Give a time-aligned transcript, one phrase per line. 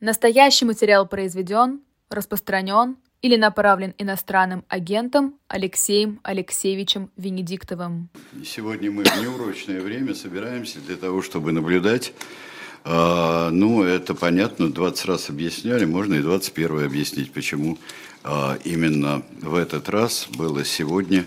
[0.00, 8.08] Настоящий материал произведен, распространен или направлен иностранным агентом Алексеем Алексеевичем Венедиктовым.
[8.42, 12.14] Сегодня мы в неурочное время собираемся для того, чтобы наблюдать.
[12.82, 17.76] А, ну, это понятно, 20 раз объясняли, можно и 21 объяснить, почему
[18.24, 21.26] а, именно в этот раз было сегодня,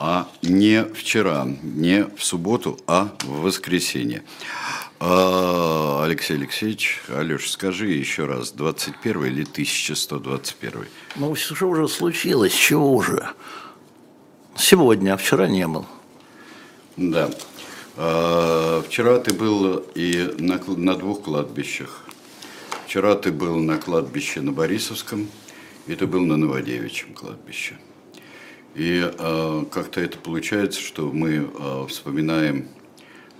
[0.00, 4.22] а не вчера, не в субботу, а в воскресенье.
[4.98, 10.86] А, Алексей Алексеевич, Алеш, скажи еще раз, 21 или 1121?
[11.16, 13.28] Ну, что уже случилось, чего уже?
[14.56, 15.84] Сегодня, а вчера не был.
[16.96, 17.30] Да.
[17.98, 22.06] А, вчера ты был и на, на двух кладбищах.
[22.86, 25.28] Вчера ты был на кладбище на Борисовском,
[25.86, 27.76] и ты был на Новодевичьем кладбище.
[28.74, 32.68] И а, как-то это получается, что мы а, вспоминаем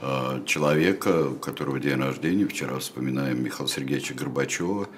[0.01, 4.89] а, человека, у которого день рождения, вчера вспоминаем Михаила Сергеевича Горбачева,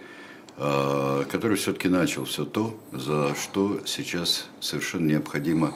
[0.57, 5.75] а, который все-таки начал все то, за что сейчас совершенно необходимо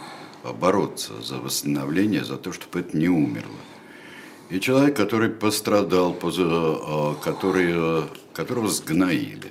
[0.61, 3.59] бороться, за восстановление, за то, чтобы это не умерло.
[4.49, 9.51] И человек, который пострадал, а, который, которого сгноили.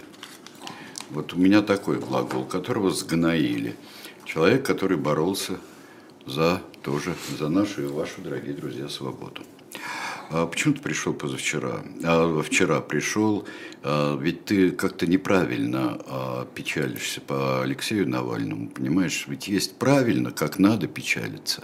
[1.10, 3.76] Вот у меня такой глагол, которого сгноили.
[4.26, 5.60] Человек, который боролся
[6.26, 9.44] за тоже, за нашу и вашу, дорогие друзья, свободу.
[10.32, 11.84] А почему ты пришел позавчера?
[12.04, 13.46] А вчера пришел,
[13.84, 19.26] а, ведь ты как-то неправильно а, печалишься по Алексею Навальному, понимаешь?
[19.28, 21.64] Ведь есть правильно, как надо печалиться,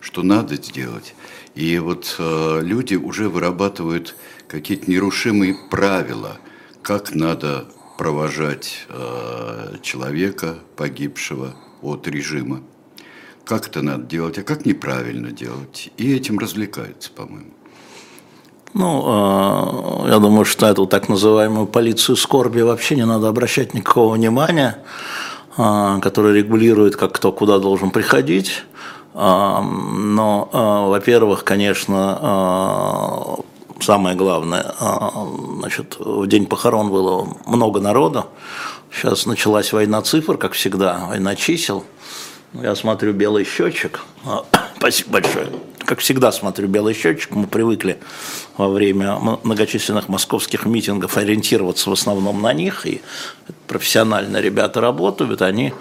[0.00, 1.14] что надо сделать.
[1.54, 4.16] И вот а, люди уже вырабатывают
[4.48, 6.38] какие-то нерушимые правила,
[6.80, 12.60] как надо провожать а, человека, погибшего от режима.
[13.44, 15.90] Как это надо делать, а как неправильно делать.
[15.96, 17.52] И этим развлекаются, по-моему.
[18.74, 24.14] Ну, э, я думаю, что эту так называемую полицию скорби вообще не надо обращать никакого
[24.14, 24.78] внимания,
[25.56, 28.64] э, которая регулирует, как кто куда должен приходить.
[29.14, 30.48] Э, но,
[30.90, 33.38] во-первых, конечно,
[33.80, 34.74] самое главное,
[35.60, 38.26] значит, в день похорон было много народу.
[38.92, 41.84] Сейчас началась война цифр, как всегда, война чисел.
[42.54, 44.00] Я смотрю белый счетчик.
[44.78, 45.48] Спасибо большое
[45.88, 47.30] как всегда, смотрю белый счетчик.
[47.30, 47.98] Мы привыкли
[48.58, 52.84] во время многочисленных московских митингов ориентироваться в основном на них.
[52.84, 53.00] И
[53.66, 55.40] профессионально ребята работают.
[55.40, 55.72] Они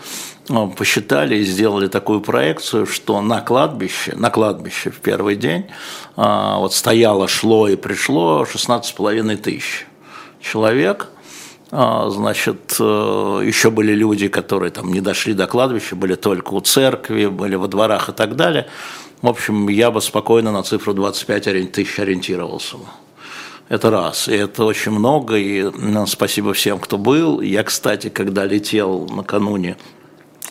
[0.48, 5.66] ну, посчитали и сделали такую проекцию, что на кладбище, на кладбище в первый день
[6.16, 9.88] а, вот стояло, шло и пришло 16,5 тысяч
[10.40, 11.17] человек– а,
[11.72, 17.26] значит, э, еще были люди, которые там не дошли до кладбища, были только у церкви,
[17.28, 18.68] были во дворах и так далее.
[19.22, 22.78] В общем, я бы спокойно на цифру 25 тысяч ориентировался.
[23.68, 24.28] Это раз.
[24.30, 25.36] И это очень много.
[25.36, 27.42] И ну, спасибо всем, кто был.
[27.42, 29.76] Я, кстати, когда летел накануне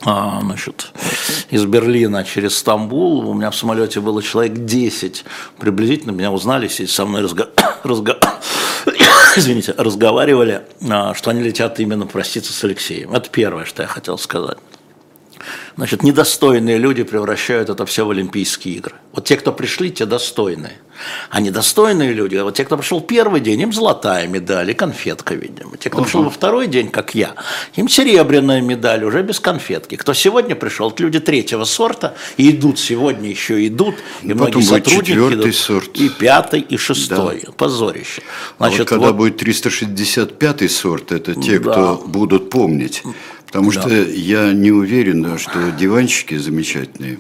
[0.04, 0.93] а, значит,
[1.50, 5.25] из Берлина через Стамбул, у меня в самолете было человек 10
[5.59, 7.50] приблизительно, меня узнали, сидели со мной разго...
[7.82, 8.19] разго...
[9.36, 13.12] Извините, разговаривали, а, что они летят именно проститься с Алексеем.
[13.12, 14.59] Это первое, что я хотел сказать.
[15.76, 18.94] Значит, недостойные люди превращают это все в Олимпийские игры.
[19.12, 20.78] Вот те, кто пришли, те достойные.
[21.30, 25.76] А недостойные люди, вот те, кто пришел первый день, им золотая медаль и конфетка, видимо.
[25.76, 27.34] Те, кто пришел во второй день, как я,
[27.74, 29.96] им серебряная медаль, уже без конфетки.
[29.96, 34.62] Кто сегодня пришел, это люди третьего сорта, и идут сегодня еще идут, и ну, многие
[34.62, 35.90] сотрудники идут, сорт.
[35.96, 37.42] и пятый, и шестой.
[37.46, 37.52] Да.
[37.52, 38.22] Позорище.
[38.58, 41.72] Значит, а вот когда вот, будет 365 сорт, это те, да.
[41.72, 43.02] кто будут помнить.
[43.56, 43.80] Потому да.
[43.80, 47.18] что я не уверен, что диванчики замечательные.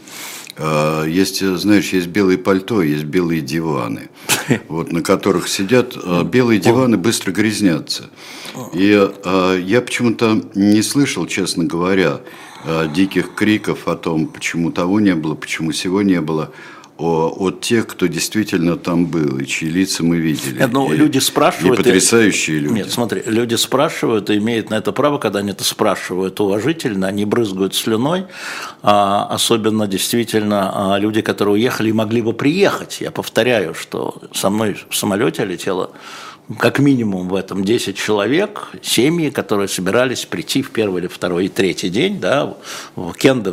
[0.58, 4.10] А, есть, знаешь, есть белые пальто, есть белые диваны,
[4.68, 5.96] вот, на которых сидят.
[5.96, 8.10] А, белые диваны быстро грязнятся.
[8.74, 8.92] И
[9.24, 12.20] а, я почему-то не слышал, честно говоря,
[12.94, 16.52] диких криков о том, почему того не было, почему всего не было
[16.98, 20.58] от тех, кто действительно там был, и чьи лица мы видели.
[20.58, 21.80] Нет, ну, и, люди спрашивают.
[21.80, 22.60] И потрясающие и...
[22.60, 22.74] люди.
[22.74, 27.24] Нет, смотри, люди спрашивают и имеют на это право, когда они это спрашивают уважительно, они
[27.24, 28.26] брызгают слюной,
[28.82, 32.98] а, особенно действительно а, люди, которые уехали и могли бы приехать.
[33.00, 35.90] Я повторяю, что со мной в самолете летело
[36.58, 41.48] как минимум в этом 10 человек, семьи, которые собирались прийти в первый или второй и
[41.48, 42.54] третий день, да,
[42.94, 43.50] в уикенды,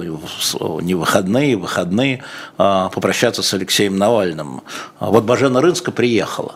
[0.82, 2.24] не выходные, выходные,
[2.58, 4.62] а, попрощаться с Алексеем Навальным.
[5.00, 6.56] А вот Бажена Рынска приехала.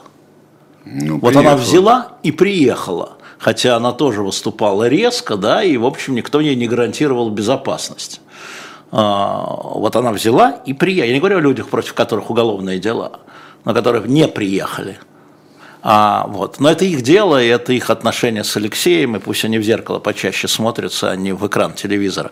[0.85, 3.13] Ну, вот она взяла и приехала.
[3.39, 8.21] Хотя она тоже выступала резко, да, и, в общем, никто ей не гарантировал безопасность.
[8.91, 9.43] А,
[9.73, 11.07] вот она взяла и приехала.
[11.07, 13.21] Я не говорю о людях, против которых уголовные дела,
[13.65, 14.99] но которых не приехали
[15.83, 16.59] А, вот.
[16.59, 19.99] Но это их дело, и это их отношения с Алексеем, и пусть они в зеркало
[19.99, 22.31] почаще смотрятся, а не в экран телевизора.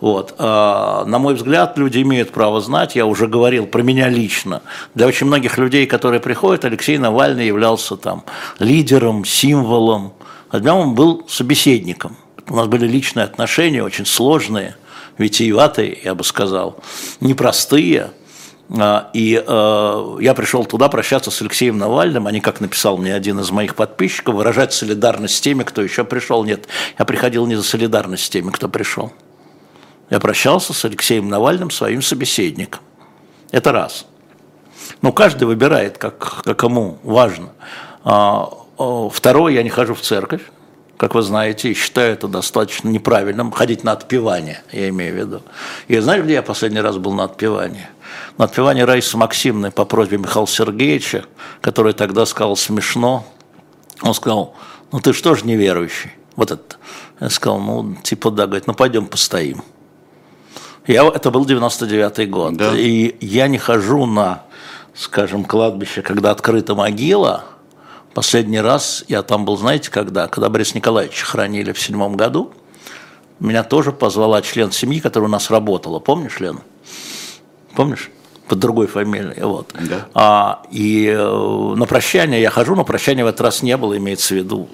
[0.00, 0.34] Вот.
[0.38, 4.62] А, на мой взгляд, люди имеют право знать, я уже говорил про меня лично.
[4.94, 8.24] Для очень многих людей, которые приходят, Алексей Навальный являлся там
[8.58, 10.14] лидером, символом,
[10.50, 12.16] а для он был собеседником.
[12.48, 14.76] У нас были личные отношения, очень сложные,
[15.18, 16.76] витиеватые, я бы сказал,
[17.20, 18.10] непростые–
[19.12, 23.38] и э, я пришел туда прощаться с Алексеем Навальным, а не, как написал мне один
[23.40, 26.42] из моих подписчиков, выражать солидарность с теми, кто еще пришел.
[26.44, 26.68] Нет,
[26.98, 29.12] я приходил не за солидарность с теми, кто пришел.
[30.08, 32.80] Я прощался с Алексеем Навальным, своим собеседником.
[33.50, 34.06] Это раз.
[35.02, 37.52] Но каждый выбирает, как, как кому важно.
[38.04, 38.48] А,
[39.12, 40.42] второе, я не хожу в церковь
[40.96, 45.42] как вы знаете, и считаю это достаточно неправильным, ходить на отпевание, я имею в виду.
[45.88, 47.88] И знаешь, где я последний раз был на отпевании?
[48.38, 51.24] На отпевании Раисы Максимовны по просьбе Михаила Сергеевича,
[51.60, 53.26] который тогда сказал смешно.
[54.02, 54.54] Он сказал,
[54.92, 56.12] ну ты что ж неверующий?
[56.36, 56.76] Вот это.
[57.20, 59.62] Я сказал, ну типа да, говорит, ну пойдем постоим.
[60.86, 62.56] Я, это был 99-й год.
[62.56, 62.76] Да.
[62.76, 64.42] И я не хожу на,
[64.94, 67.44] скажем, кладбище, когда открыта могила–
[68.14, 70.28] Последний раз я там был, знаете, когда?
[70.28, 72.52] Когда Бориса Николаевича хоронили в седьмом году.
[73.40, 75.98] Меня тоже позвала член семьи, которая у нас работала.
[75.98, 76.60] Помнишь, Лена?
[77.74, 78.10] Помнишь?
[78.52, 79.40] Под другой фамилией.
[79.40, 79.74] Вот.
[79.80, 80.06] Да.
[80.12, 84.34] А, и э, на прощание я хожу, но прощания в этот раз не было, имеется
[84.34, 84.68] в виду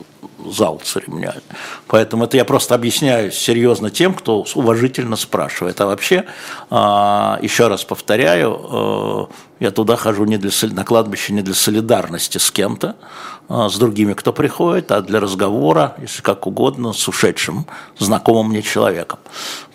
[0.51, 1.45] зал церемониальный.
[1.87, 5.81] Поэтому это я просто объясняю серьезно тем, кто уважительно спрашивает.
[5.81, 6.25] А вообще,
[6.71, 9.27] а, еще раз повторяю, э,
[9.61, 12.97] я туда хожу не для, на кладбище не для солидарности с кем-то,
[13.49, 17.67] а, с другими, кто приходит, а для разговора, если как угодно, с ушедшим,
[17.97, 19.21] знакомым мне человеком.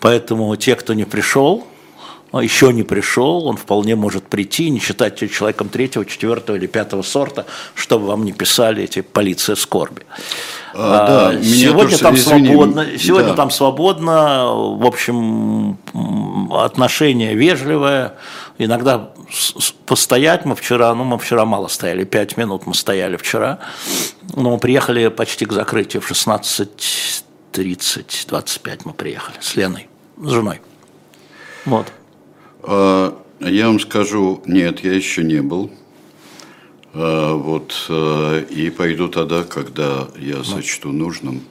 [0.00, 1.66] Поэтому те, кто не пришел,
[2.40, 7.02] еще не пришел, он вполне может прийти, не считать тебя человеком третьего, четвертого или пятого
[7.02, 10.02] сорта, чтобы вам не писали эти полиция скорби.
[10.74, 13.36] А, да, сегодня там извини, свободно, сегодня да.
[13.36, 15.78] там свободно, в общем,
[16.50, 18.14] отношение вежливое,
[18.58, 19.12] иногда
[19.86, 23.60] постоять мы вчера, ну мы вчера мало стояли, пять минут мы стояли вчера,
[24.34, 30.60] но мы приехали почти к закрытию в 16.30, 25 мы приехали с Леной, с женой.
[31.64, 31.86] Вот.
[32.66, 35.70] А, я вам скажу, нет, я еще не был.
[36.92, 41.42] А, вот, а, и пойду тогда, когда я ну, сочту нужным.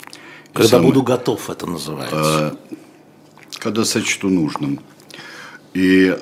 [0.53, 2.57] Когда сам, буду готов, это называется.
[3.59, 4.79] Когда сочту нужным.
[5.73, 6.15] И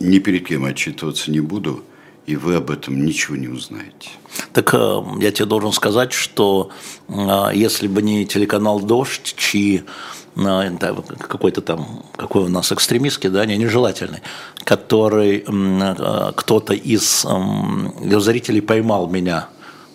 [0.00, 1.82] ни перед кем отчитываться не буду,
[2.26, 4.10] и вы об этом ничего не узнаете.
[4.52, 6.70] Так я тебе должен сказать, что
[7.54, 9.84] если бы не телеканал «Дождь», чьи
[10.34, 14.20] какой-то там, какой у нас экстремистский, да, не, нежелательный,
[14.64, 17.24] который э, кто-то из
[18.02, 19.48] зрителей поймал меня,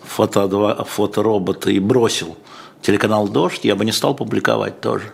[0.04, 2.36] фото, фоторобота и бросил
[2.82, 5.12] телеканал «Дождь», я бы не стал публиковать тоже.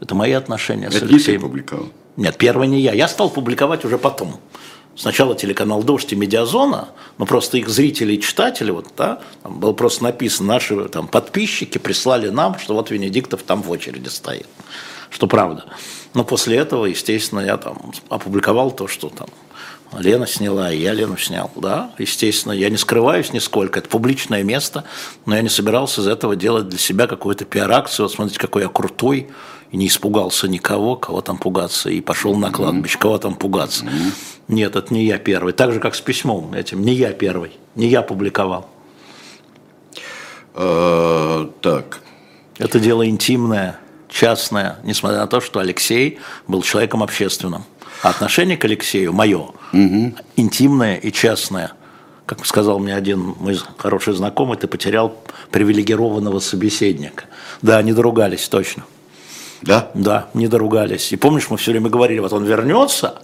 [0.00, 1.40] Это мои отношения Это с Алексеем.
[1.40, 1.88] Не публиковал?
[2.16, 2.92] Нет, первый не я.
[2.92, 4.36] Я стал публиковать уже потом.
[4.96, 6.88] Сначала телеканал «Дождь» и «Медиазона»,
[7.18, 11.78] но просто их зрители и читатели, вот, да, там было просто написано, наши там, подписчики
[11.78, 14.48] прислали нам, что вот Венедиктов там в очереди стоит,
[15.10, 15.64] что правда.
[16.14, 19.28] Но после этого, естественно, я там опубликовал то, что там
[19.96, 24.84] Лена сняла, и я Лену снял, да, естественно, я не скрываюсь нисколько, это публичное место,
[25.24, 28.68] но я не собирался из этого делать для себя какую-то пиар-акцию, вот смотрите, какой я
[28.68, 29.28] крутой,
[29.70, 33.86] и не испугался никого, кого там пугаться, и пошел на кладбище, кого там пугаться.
[34.46, 35.52] Нет, это не я первый.
[35.52, 36.82] Так же, как с письмом этим.
[36.82, 37.52] Не я первый.
[37.74, 38.70] Не я публиковал.
[40.54, 42.00] А, так.
[42.56, 47.64] Это дело интимное, частное, несмотря на то, что Алексей был человеком общественным.
[48.02, 50.14] А отношение к Алексею мое, угу.
[50.36, 51.72] интимное и частное.
[52.26, 55.16] Как сказал мне один мой хороший знакомый, ты потерял
[55.50, 57.24] привилегированного собеседника.
[57.62, 58.84] Да, они доругались, точно.
[59.62, 59.90] Да?
[59.94, 61.12] Да, не доругались.
[61.12, 63.22] И помнишь, мы все время говорили, вот он вернется,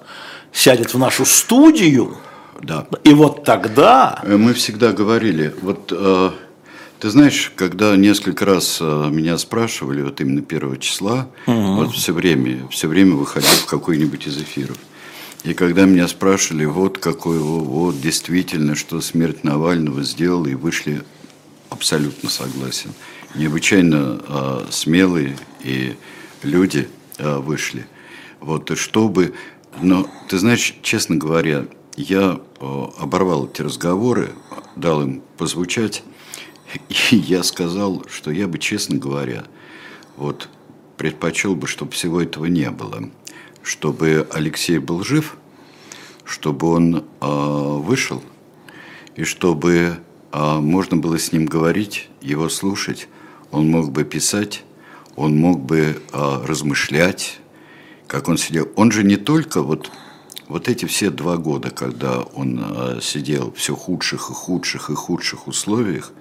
[0.52, 2.16] сядет в нашу студию,
[2.60, 2.86] да.
[3.04, 4.20] и вот тогда...
[4.22, 6.30] Э, мы всегда говорили, вот э,
[7.04, 11.74] ты знаешь, когда несколько раз э, меня спрашивали, вот именно первого числа, угу.
[11.74, 14.78] вот все время, все время выходил в какой-нибудь из эфиров.
[15.42, 21.02] И когда меня спрашивали, вот какой, вот действительно, что смерть Навального сделала, и вышли
[21.68, 22.94] абсолютно согласен.
[23.34, 25.96] Необычайно э, смелые и
[26.42, 27.86] люди э, вышли.
[28.40, 29.34] Вот, и чтобы
[29.82, 31.66] но, ты знаешь, честно говоря,
[31.98, 34.30] я э, оборвал эти разговоры,
[34.74, 36.02] дал им позвучать,
[37.10, 39.44] и я сказал, что я бы, честно говоря,
[40.16, 40.48] вот
[40.96, 43.10] предпочел бы, чтобы всего этого не было,
[43.62, 45.36] чтобы Алексей был жив,
[46.24, 48.22] чтобы он э, вышел,
[49.16, 49.98] и чтобы
[50.36, 53.06] а, можно было с ним говорить, его слушать,
[53.52, 54.64] он мог бы писать,
[55.14, 57.38] он мог бы а, размышлять,
[58.08, 58.68] как он сидел.
[58.74, 59.92] Он же не только вот,
[60.48, 65.46] вот эти все два года, когда он а, сидел все худших и худших и худших
[65.46, 66.12] условиях,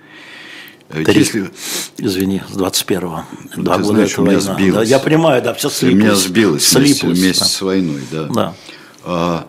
[0.94, 1.52] ведь Три, если...
[1.98, 3.24] Извини, с 21-го.
[3.62, 4.54] Два года знаешь, у меня война.
[4.54, 4.76] сбилось.
[4.76, 6.02] Да, я понимаю, да, все слиплось.
[6.02, 7.46] У меня сбилось слиплось, вместе, вместе да.
[7.46, 8.26] с войной, да.
[8.26, 8.54] да.
[9.04, 9.48] А,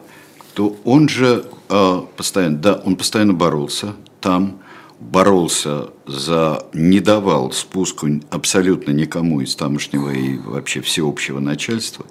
[0.55, 4.61] то он же а, постоянно, да, он постоянно боролся там,
[5.01, 12.07] боролся за, не давал спуску абсолютно никому из тамошнего и вообще всеобщего начальства.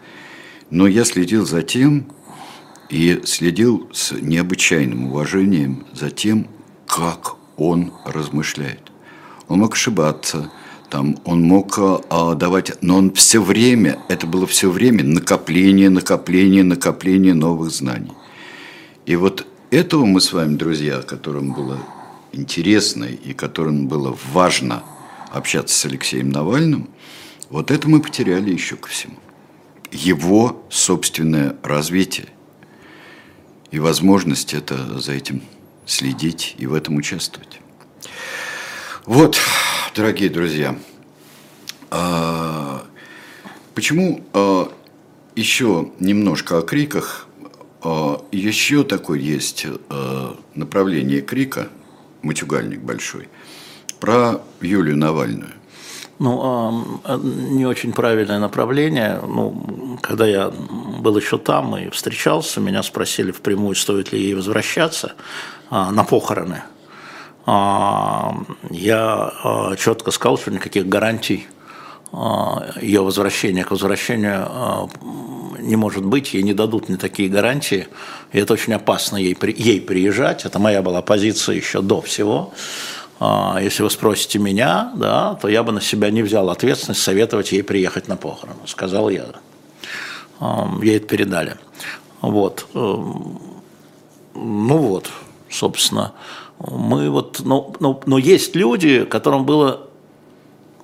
[0.70, 2.08] Но я следил за тем,
[2.90, 6.48] и следил с необычайным уважением за тем,
[6.86, 8.83] как он размышляет.
[9.48, 10.52] Он мог ошибаться,
[10.90, 16.64] там, он мог а, давать, но он все время, это было все время накопление, накопление,
[16.64, 18.14] накопление новых знаний.
[19.06, 21.80] И вот этого мы с вами, друзья, которым было
[22.32, 24.84] интересно и которым было важно
[25.32, 26.90] общаться с Алексеем Навальным,
[27.50, 29.16] вот это мы потеряли еще ко всему.
[29.92, 32.28] Его собственное развитие
[33.72, 35.42] и возможность это за этим
[35.86, 37.60] следить и в этом участвовать.
[39.05, 39.38] Вот,
[39.95, 40.77] дорогие друзья,
[41.91, 42.86] а,
[43.75, 44.72] почему а,
[45.36, 47.27] еще немножко о криках?
[47.81, 49.65] А, еще такое есть
[50.55, 51.67] направление крика,
[52.22, 53.27] матюгальник большой,
[54.00, 55.51] про Юлию Навальную.
[56.19, 59.19] Ну, не очень правильное направление.
[59.22, 65.12] Ну, когда я был еще там и встречался, меня спросили впрямую, стоит ли ей возвращаться
[65.69, 66.63] на похороны–
[67.46, 71.48] я а, четко сказал, что никаких гарантий
[72.12, 74.90] а, ее возвращения к возвращению
[75.60, 77.88] не может быть, ей не дадут ни такие гарантии,
[78.34, 82.54] и это очень опасно ей, ей приезжать, это моя была позиция еще до всего.
[83.62, 87.64] Если вы спросите меня, да, то я бы на себя не взял ответственность советовать ей
[87.64, 89.28] приехать на похороны, сказал я.
[90.82, 91.56] Ей это передали.
[92.20, 92.66] Вот.
[92.74, 93.40] Эм,
[94.34, 95.10] ну вот,
[95.50, 96.14] собственно,
[96.70, 99.88] мы вот, но, но, но есть люди, которым было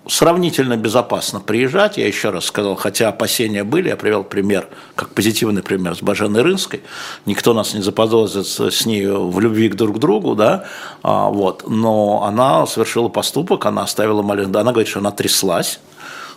[0.09, 1.97] сравнительно безопасно приезжать.
[1.97, 6.41] Я еще раз сказал, хотя опасения были, я привел пример, как позитивный пример с Баженой
[6.41, 6.81] Рынской.
[7.25, 10.65] Никто нас не заподозрит с ней в любви друг к другу, да,
[11.03, 11.69] а, вот.
[11.69, 15.79] но она совершила поступок, она оставила маленькую, она говорит, что она тряслась,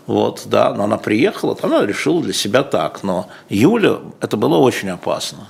[0.06, 4.90] вот, да, но она приехала, она решила для себя так, но Юля, это было очень
[4.90, 5.48] опасно.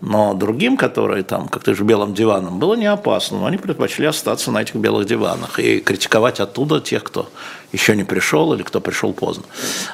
[0.00, 3.38] Но другим, которые там, как ты же белым диваном, было не опасно.
[3.38, 7.28] Но они предпочли остаться на этих белых диванах и критиковать оттуда тех, кто
[7.72, 9.44] еще не пришел или кто пришел поздно.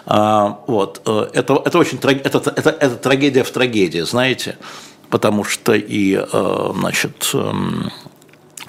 [0.06, 1.02] А, вот.
[1.06, 4.56] Э, это, это очень это, это, это трагедия в трагедии, знаете,
[5.10, 7.90] потому что и, э, значит, эм,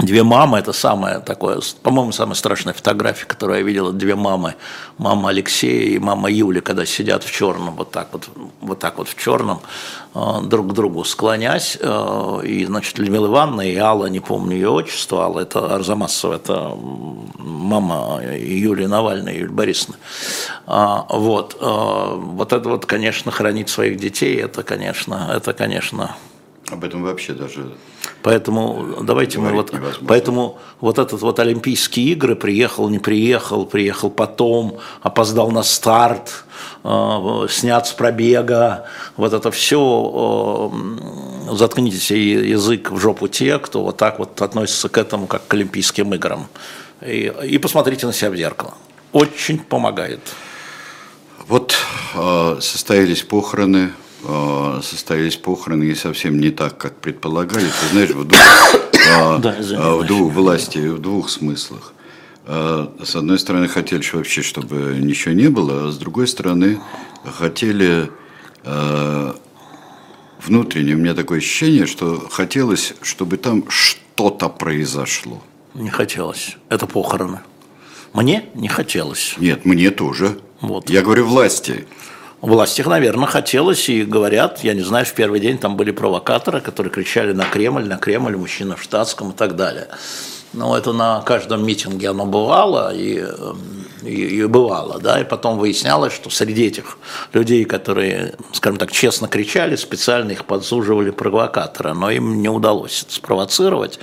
[0.02, 3.92] Две мамы– это самое такое, по-моему, самая страшная фотография, которую я видел.
[3.92, 4.56] Две мамы,
[4.98, 8.28] мама Алексея и мама Юли, когда сидят в черном, вот так вот,
[8.62, 9.62] вот так вот в черном,
[10.16, 11.78] э, друг к другу склонясь.
[11.80, 16.76] Э, и, значит, Людмила Ивановна и Алла, не помню ее отчество, Алла– это Арзамасова, это
[17.38, 19.98] мама Юлии Навальной, Юлии Борисовны.
[20.66, 26.16] А, вот, э, вот это вот, конечно, хранить своих детей, это, конечно, это, конечно…
[26.72, 27.72] Об этом вообще даже
[28.24, 30.08] Поэтому давайте мы вот, невозможно.
[30.08, 36.46] поэтому вот этот вот Олимпийские игры приехал, не приехал, приехал потом, опоздал на старт,
[36.84, 38.88] э, снят с пробега,
[39.18, 44.98] вот это все, э, заткните язык в жопу те, кто вот так вот относится к
[44.98, 46.48] этому, как к Олимпийским играм.
[47.02, 48.76] И, и посмотрите на себя в зеркало.
[49.12, 50.22] Очень помогает.
[51.48, 51.76] Вот
[52.16, 53.92] э, состоялись похороны
[54.84, 57.66] состоялись похороны и совсем не так, как предполагали.
[57.66, 61.94] Ты знаешь, в двух, да, э, в двух власти, в двух смыслах.
[62.46, 66.80] С одной стороны, хотели вообще, чтобы ничего не было, а с другой стороны,
[67.24, 68.10] хотели
[70.46, 75.42] внутренне, у меня такое ощущение, что хотелось, чтобы там что-то произошло.
[75.76, 76.58] Не хотелось.
[76.70, 77.40] Это похороны.
[78.14, 79.36] Мне не хотелось.
[79.38, 80.40] Нет, мне тоже.
[80.60, 80.90] Вот.
[80.90, 81.88] Я говорю власти.
[82.42, 86.92] Власти, наверное, хотелось и говорят, я не знаю, в первый день там были провокаторы, которые
[86.92, 89.90] кричали на Кремль, на Кремль, мужчина в штатском и так далее.
[90.54, 93.24] Но это на каждом митинге оно бывало и,
[94.02, 96.98] и, и бывало, да, и потом выяснялось, что среди этих
[97.32, 103.14] людей, которые, скажем так, честно кричали, специально их подзуживали провокаторы, но им не удалось это
[103.14, 104.00] спровоцировать.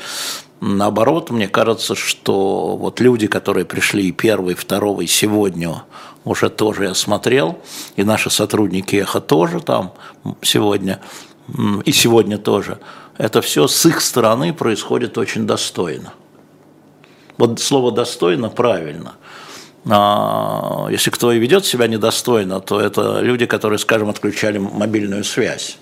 [0.61, 5.85] Наоборот, мне кажется, что вот люди, которые пришли и первый, и второй, и сегодня
[6.25, 7.59] уже тоже я смотрел,
[7.95, 9.93] и наши сотрудники Эхо тоже там
[10.43, 11.00] сегодня,
[11.85, 12.81] и сегодня тоже.
[13.19, 16.12] Это все с их стороны происходит очень достойно.
[17.37, 19.15] Вот слово «достойно» правильно.
[19.88, 25.79] А, если кто и ведет себя недостойно, то это люди, которые, скажем, отключали мобильную связь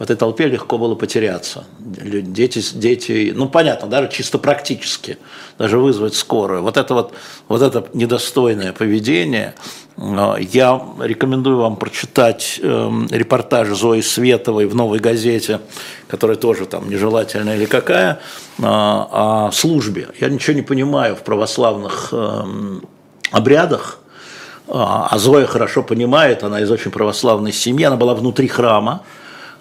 [0.00, 1.64] в этой толпе легко было потеряться.
[1.78, 5.18] Дети, дети, ну понятно, даже чисто практически,
[5.58, 6.62] даже вызвать скорую.
[6.62, 7.12] Вот это вот,
[7.48, 9.54] вот это недостойное поведение.
[9.98, 15.60] Я рекомендую вам прочитать эм, репортаж Зои Световой в «Новой газете»,
[16.08, 20.08] которая тоже там нежелательная или какая, э, о службе.
[20.18, 22.82] Я ничего не понимаю в православных эм,
[23.32, 23.98] обрядах,
[24.66, 29.02] э, а Зоя хорошо понимает, она из очень православной семьи, она была внутри храма,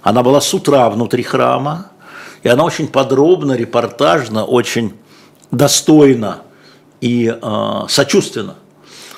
[0.01, 1.91] она была с утра внутри храма,
[2.44, 4.94] и она очень подробно, репортажно, очень
[5.51, 6.41] достойно
[7.01, 8.56] и э, сочувственно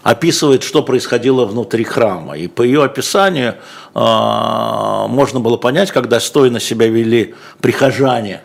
[0.04, 2.38] описывает, что происходило внутри храма.
[2.38, 3.56] И по ее описанию
[3.94, 8.42] э, можно было понять, как достойно себя вели прихожане,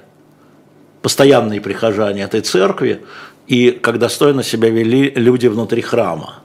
[1.03, 3.05] постоянные прихожане этой церкви,
[3.47, 6.41] и как достойно себя вели люди внутри храма.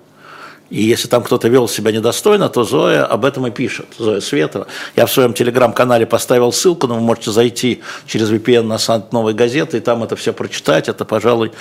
[0.71, 4.67] И если там кто-то вел себя недостойно, то Зоя об этом и пишет, Зоя Светова.
[4.95, 9.33] Я в своем телеграм-канале поставил ссылку, но вы можете зайти через VPN на сайт «Новой
[9.33, 10.87] газеты» и там это все прочитать.
[10.87, 11.51] Это, пожалуй,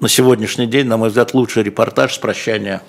[0.00, 2.82] на сегодняшний день, на мой взгляд, лучший репортаж с прощания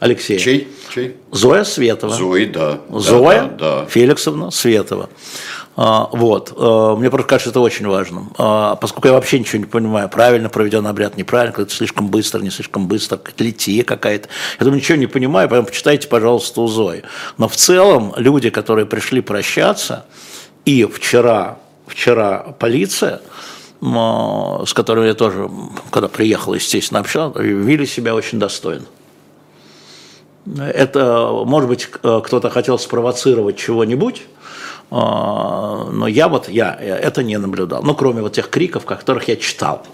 [0.00, 0.38] Алексея.
[0.38, 0.68] Чей?
[0.94, 1.16] Чей?
[1.32, 2.14] Зоя Светова.
[2.14, 2.80] Зоя, да.
[2.90, 3.86] Зоя да, да, да.
[3.86, 5.08] Феликсовна Светова.
[5.76, 6.54] А, вот.
[6.56, 8.32] А, мне просто кажется это очень важным.
[8.38, 12.50] А, поскольку я вообще ничего не понимаю, правильно проведен обряд, неправильно, это слишком быстро, не
[12.50, 14.28] слишком быстро, лития какая-то.
[14.58, 17.02] Я думаю, ничего не понимаю, поэтому почитайте, пожалуйста, у Зои.
[17.36, 20.06] Но в целом люди, которые пришли прощаться,
[20.64, 23.20] и вчера, вчера полиция,
[23.80, 25.50] с которыми я тоже,
[25.90, 28.86] когда приехал, естественно, общался, вели себя очень достойно.
[30.56, 34.22] Это, может быть, кто-то хотел спровоцировать чего-нибудь,
[34.90, 37.82] но я вот, я это не наблюдал.
[37.82, 39.86] Ну, кроме вот тех криков, которых я читал.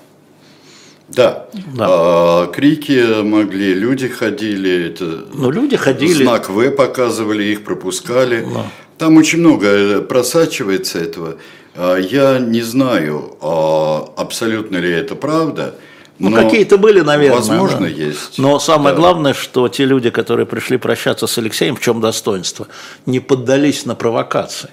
[1.15, 1.47] Да.
[1.75, 1.87] да.
[1.89, 4.89] А, крики могли, люди ходили.
[4.89, 6.25] Это ну, люди ходили.
[6.25, 8.47] Знак В показывали, их пропускали.
[8.52, 8.67] Да.
[8.99, 11.37] Там очень много просачивается этого.
[11.75, 15.75] А, я не знаю, а, абсолютно ли это правда.
[16.19, 17.39] Ну, какие-то были, наверное.
[17.39, 17.87] Возможно, да.
[17.89, 18.39] есть.
[18.39, 19.00] Но самое да.
[19.00, 22.69] главное, что те люди, которые пришли прощаться с Алексеем, в чем достоинство,
[23.07, 24.71] не поддались на провокации.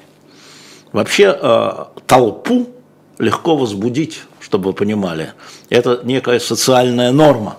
[0.92, 2.70] Вообще э, толпу
[3.18, 5.34] легко возбудить, чтобы вы понимали.
[5.70, 7.58] Это некая социальная норма.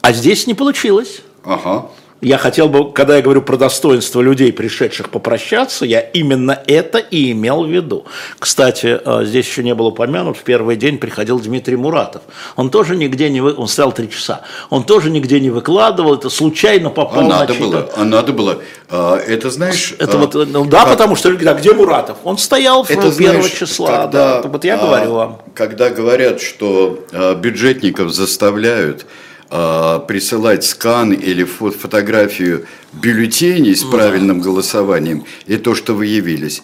[0.00, 1.20] А здесь не получилось.
[1.44, 1.90] Ага
[2.24, 7.32] я хотел бы, когда я говорю про достоинство людей, пришедших попрощаться, я именно это и
[7.32, 8.06] имел в виду.
[8.38, 12.22] Кстати, э, здесь еще не было упомянут, в первый день приходил Дмитрий Муратов.
[12.56, 13.42] Он тоже нигде не...
[13.42, 13.54] Вы...
[13.54, 14.40] Он стоял три часа.
[14.70, 18.58] Он тоже нигде не выкладывал, это случайно попал а надо на было, А надо было.
[18.88, 19.94] А, это знаешь...
[19.98, 20.90] Это а, вот, ну, да, как...
[20.90, 22.16] потому что говорят, где Муратов?
[22.24, 24.02] Он стоял это, первого знаешь, числа.
[24.04, 25.42] Когда, да, вот я а, говорю вам.
[25.54, 29.04] Когда говорят, что а, бюджетников заставляют
[30.08, 36.62] присылать скан или фотографию бюллетеней с правильным голосованием и то, что вы явились.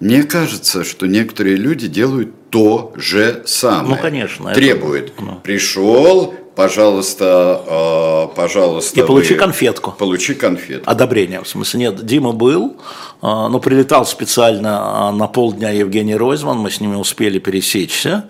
[0.00, 3.96] Мне кажется, что некоторые люди делают то же самое.
[3.96, 4.54] Ну, конечно.
[4.54, 5.12] Требуют.
[5.16, 5.22] Это...
[5.22, 5.40] Ну.
[5.42, 9.00] Пришел, пожалуйста, э, пожалуйста.
[9.00, 9.92] И получи вы, конфетку.
[9.98, 10.88] Получи конфетку.
[10.88, 11.42] Одобрение.
[11.42, 16.80] В смысле, нет, Дима был, э, но прилетал специально на полдня Евгений Ройзман, мы с
[16.80, 18.28] ними успели пересечься.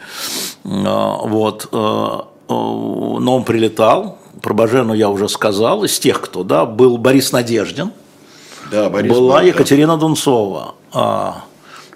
[0.64, 0.68] Э,
[1.24, 6.98] вот Э, но он прилетал, про Бажену я уже сказал, из тех, кто, да, был
[6.98, 7.92] Борис Надеждин,
[8.70, 10.00] да, Борис была был, Екатерина да.
[10.00, 11.44] Дунцова, а,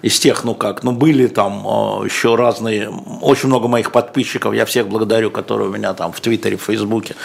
[0.01, 2.89] из тех, ну как, ну были там а, еще разные,
[3.21, 7.15] очень много моих подписчиков, я всех благодарю, которые у меня там в Твиттере, в Фейсбуке,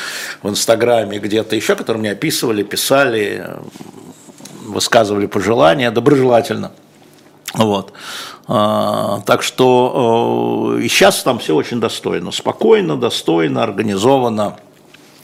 [0.42, 3.46] в Инстаграме, где-то еще, которые мне описывали, писали,
[4.64, 6.72] высказывали пожелания доброжелательно.
[7.54, 7.92] Вот.
[8.46, 14.56] А, так что и сейчас там все очень достойно, спокойно, достойно, организовано.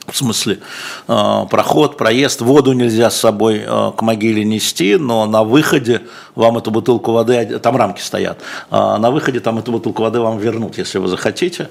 [0.06, 0.60] В смысле,
[1.08, 6.02] э, проход, проезд, воду нельзя с собой э, к могиле нести, но на выходе
[6.34, 8.38] вам эту бутылку воды, там рамки стоят,
[8.70, 11.70] на выходе там эту бутылку воды вам вернут, если вы захотите.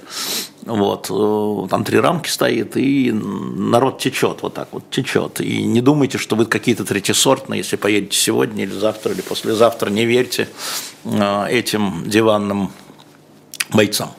[0.65, 1.07] Вот,
[1.69, 5.41] там три рамки стоит, и народ течет, вот так вот течет.
[5.41, 10.05] И не думайте, что вы какие-то третьесортные, если поедете сегодня или завтра, или послезавтра, не
[10.05, 10.47] верьте
[11.03, 12.71] этим диванным
[13.71, 14.11] бойцам.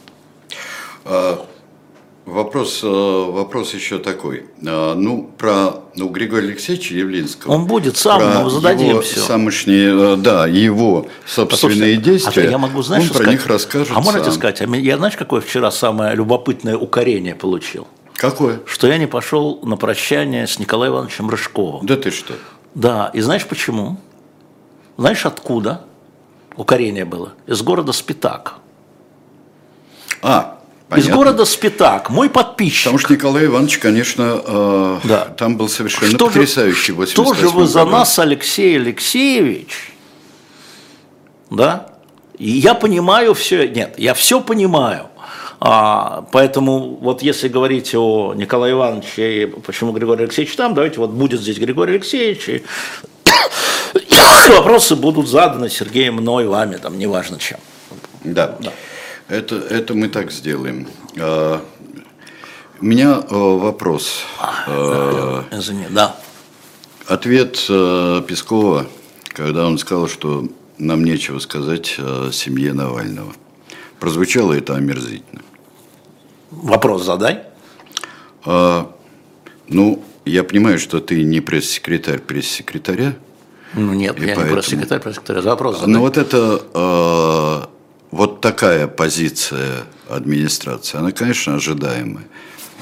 [2.27, 4.47] А, Вопрос, э, вопрос еще такой.
[4.63, 7.53] Э, ну, про ну, Григория Алексеевича Явлинского.
[7.53, 9.21] Он будет сам, мы зададим его все.
[9.21, 12.49] Самошние, э, да, его собственные действия.
[12.49, 13.33] А я могу, знаешь, он про сказать?
[13.33, 17.87] них расскажет А можете сказать, а я знаешь, какое вчера самое любопытное укорение получил?
[18.15, 18.61] Какое?
[18.65, 21.85] Что я не пошел на прощание с Николаем Ивановичем Рыжковым.
[21.85, 22.35] Да ты что?
[22.75, 23.99] Да, и знаешь почему?
[24.97, 25.85] Знаешь откуда
[26.57, 27.35] укорение было?
[27.47, 28.55] Из города Спитак.
[30.23, 30.54] А,
[30.97, 32.85] Из города Спитак, мой подписчик.
[32.85, 35.25] Потому что Николай Иванович, конечно, э, Да.
[35.37, 37.91] там был совершенно Что же- потрясающий в Что же 88 вы за году.
[37.91, 39.93] нас, Алексей Алексеевич?
[41.51, 41.87] Да?
[42.39, 45.07] И я понимаю все, нет, я все понимаю.
[45.61, 51.11] А, поэтому вот если говорить о Николае Ивановиче и почему Григорий Алексеевич там, давайте вот
[51.11, 52.63] будет здесь Григорий Алексеевич, и
[54.51, 57.59] вопросы будут заданы Сергеем, мной, вами, там, неважно чем.
[58.23, 58.59] Да.
[59.29, 60.87] Это, это мы так сделаем.
[61.19, 61.63] А,
[62.81, 64.21] У меня э, вопрос.
[64.67, 66.17] Э, Извини, да.
[67.07, 68.87] Ответ э, Пескова,
[69.29, 70.47] когда он сказал, что
[70.79, 73.33] нам нечего сказать о семье Навального.
[74.01, 75.41] Прозвучало это омерзительно.
[76.51, 77.45] Вопрос задай.
[78.45, 78.91] А,
[79.69, 83.15] ну, я понимаю, что ты не пресс-секретарь пресс-секретаря,
[83.73, 85.43] Ну нет, я не поэтому- секретарь, пресс-секретарь.
[85.45, 85.93] Вопрос задай.
[85.95, 87.71] но вот это вот
[88.45, 92.27] такая позиция администрации, она, конечно, ожидаемая.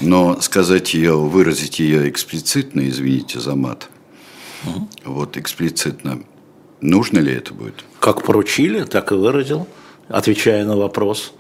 [0.01, 3.89] Но сказать ее, выразить ее эксплицитно, извините за мат,
[5.05, 6.25] вот эксплицитно,
[6.81, 7.85] нужно ли это будет?
[8.01, 9.69] Как поручили, так и выразил,
[10.09, 11.33] отвечая на вопрос.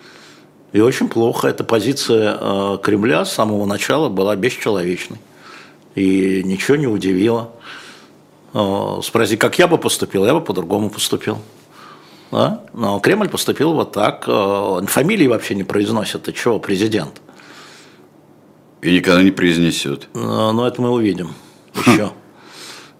[0.72, 1.48] И очень плохо.
[1.48, 5.18] Эта позиция э, Кремля с самого начала была бесчеловечной.
[5.96, 7.50] И ничего не удивило.
[8.54, 11.38] Э, спроси, как я бы поступил, я бы по-другому поступил.
[12.32, 12.64] Да?
[12.72, 14.24] Но Кремль поступил вот так.
[14.26, 16.24] Э, фамилии вообще не произносят.
[16.24, 17.20] Ты чего, президент?
[18.80, 20.08] И никогда не произнесет.
[20.14, 21.34] Э, Но это мы увидим
[21.74, 22.10] еще.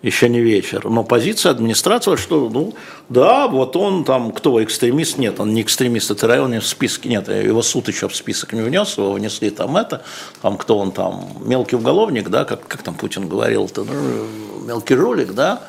[0.03, 0.89] Еще не вечер.
[0.89, 2.75] Но позиция администрации, что, ну,
[3.09, 5.17] да, вот он там, кто, экстремист?
[5.17, 7.29] Нет, он не экстремист, это район в списке нет.
[7.29, 10.03] Его суд еще в список не внес, его внесли там это,
[10.43, 14.97] там кто он там, мелкий уголовник, да, как, как там Путин говорил, -то, ну, мелкий
[14.97, 15.63] жулик, да.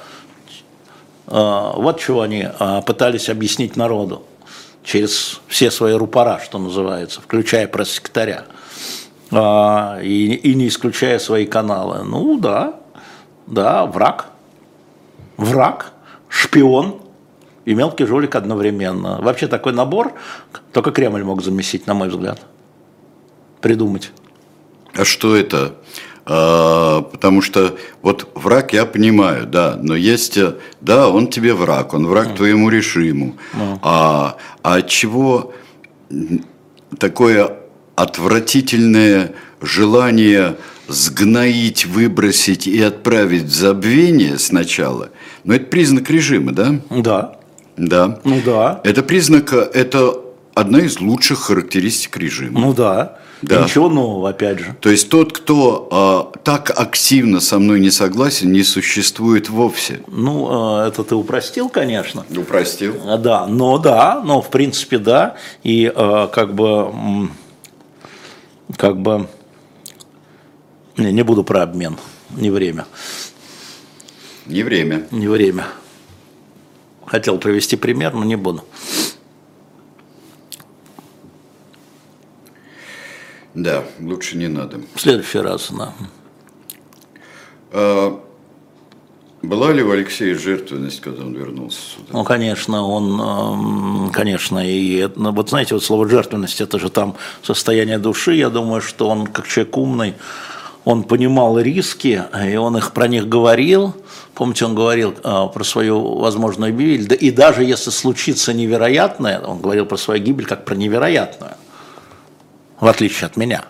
[1.36, 4.24] А, Вот чего они а, пытались объяснить народу
[4.84, 8.46] через все свои рупора, что называется, включая пресс-секретаря.
[9.32, 12.04] А, и, не исключая свои каналы.
[12.04, 12.76] Ну да,
[13.48, 14.28] да, враг,
[15.36, 15.94] враг,
[16.30, 17.02] шпион
[17.66, 19.20] и мелкий жулик одновременно.
[19.20, 20.14] Вообще такой набор
[20.72, 22.42] только Кремль мог замесить, на мой взгляд,
[23.60, 24.12] придумать.
[24.94, 25.74] А что это?
[26.26, 31.94] А, потому что вот враг я понимаю, да, но есть, э, да, он тебе враг,
[31.94, 33.36] он враг твоему режиму.
[33.82, 35.54] А, а от чего
[36.98, 37.58] такое
[37.96, 40.56] отвратительное желание
[40.88, 45.10] сгноить, выбросить и отправить в забвение сначала?
[45.44, 46.76] Ну, это признак режима, да?
[46.90, 47.40] Да,
[47.76, 48.20] Да.
[48.24, 50.14] ну да, Это признак, э, это
[50.54, 52.60] одна из лучших характеристик режима.
[52.62, 53.18] ну да.
[53.42, 53.64] Да.
[53.64, 54.76] Ничего нового, опять же.
[54.80, 60.02] То есть тот, кто а, так активно со мной не согласен, не существует вовсе.
[60.08, 62.26] Ну, э, это ты упростил, конечно.
[62.36, 62.96] Упростил.
[63.06, 67.30] А, Да, но да, но в принципе да, и э, как бы,
[68.78, 69.28] как бы,
[70.96, 71.98] не, не буду про обмен,
[72.30, 72.86] не время,
[74.46, 75.06] Не время.
[75.12, 75.66] не время.
[77.06, 78.64] Хотел привести пример, но не буду.
[83.56, 84.80] Да, лучше не надо.
[84.96, 85.94] В следующий раз, да.
[87.72, 88.20] А,
[89.44, 92.08] была ли у Алексея жертвенность, когда он вернулся сюда?
[92.14, 97.16] Ну, конечно, он, эм, конечно, и ну, вот знаете, вот слово жертвенность, это же там
[97.42, 100.14] состояние души, я думаю, что он как человек умный,
[100.86, 103.94] он понимал риски, и он их про них говорил.
[104.34, 109.60] Помните, он говорил э, про свою возможную гибель, да и даже если случится невероятное, он
[109.60, 111.54] говорил про свою гибель как про невероятную,
[112.84, 113.64] в отличие от меня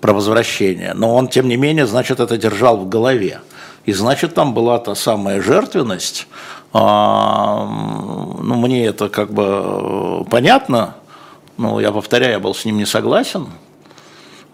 [0.00, 0.94] про возвращение.
[0.94, 3.40] Но он, тем не менее, значит, это держал в голове.
[3.84, 6.26] И значит, там была та самая жертвенность.
[6.72, 10.94] А, ну, мне это как бы э, понятно.
[11.58, 13.48] Но я повторяю, я был с ним не согласен.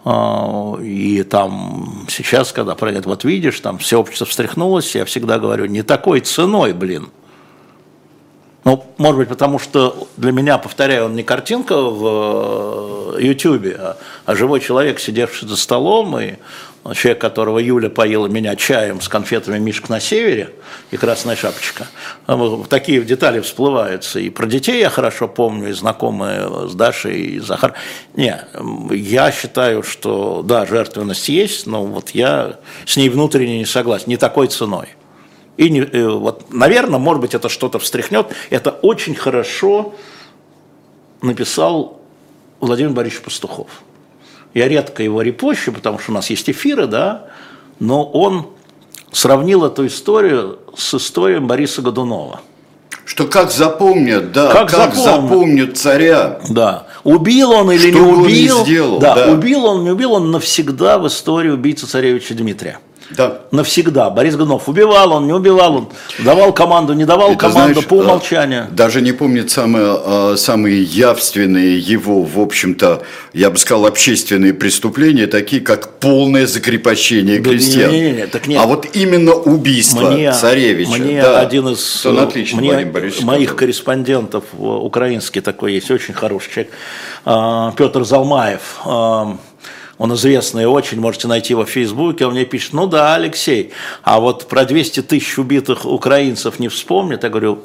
[0.03, 5.65] А, И там сейчас, когда пройдет, вот видишь, там все общество встряхнулось, я всегда говорю,
[5.67, 7.09] не такой ценой, блин.
[8.65, 14.35] Ну, может быть, потому что для меня, повторяю, он не картинка в Ютьюбе, а, а
[14.35, 16.33] живой человек, сидевший за столом, и
[16.95, 20.49] человек, которого Юля поила меня чаем с конфетами «Мишка на севере»
[20.89, 21.87] и «Красная шапочка».
[22.25, 24.19] Вот Такие детали всплываются.
[24.19, 27.75] И про детей я хорошо помню, и знакомые с Дашей и Захар.
[28.15, 28.45] Не,
[28.89, 32.55] я считаю, что, да, жертвенность есть, но вот я
[32.87, 34.87] с ней внутренне не согласен, не такой ценой.
[35.57, 38.27] И не, э, вот, наверное, может быть, это что-то встряхнет.
[38.49, 39.95] Это очень хорошо
[41.21, 42.01] написал
[42.59, 43.67] Владимир Борисович Пастухов.
[44.53, 47.27] Я редко его репощу, потому что у нас есть эфиры, да,
[47.79, 48.47] но он
[49.11, 52.41] сравнил эту историю с историей Бориса Годунова.
[53.05, 55.29] Что как запомнят, да, Как как, запомнят.
[55.29, 56.39] запомнят царя.
[56.49, 59.31] Да, Убил он или Что не бы он убил, сделал, да, да.
[59.31, 62.79] убил он, не убил он навсегда в истории убийцы царевича Дмитрия.
[63.11, 63.41] Да.
[63.51, 64.09] Навсегда.
[64.09, 65.89] Борис Годунов убивал он, не убивал он,
[66.19, 68.67] давал команду, не давал ты команду знаешь, по э, умолчанию.
[68.71, 75.27] Даже не помнит самые, э, самые явственные его, в общем-то, я бы сказал, общественные преступления,
[75.27, 77.91] такие как полное закрепощение Да крестьян.
[77.91, 78.59] не-не-не, так нет.
[78.63, 80.91] А вот именно убийство Мне, царевича.
[80.97, 81.39] мне да.
[81.41, 82.91] один из отлично, мне-
[83.21, 88.81] моих корреспондентов э, украинский такой есть, очень хороший человек, Петр Залмаев.
[89.97, 92.25] Он известный очень, можете найти его в Фейсбуке.
[92.25, 93.71] Он мне пишет, ну да, Алексей,
[94.03, 97.23] а вот про 200 тысяч убитых украинцев не вспомнит.
[97.23, 97.59] Я говорю,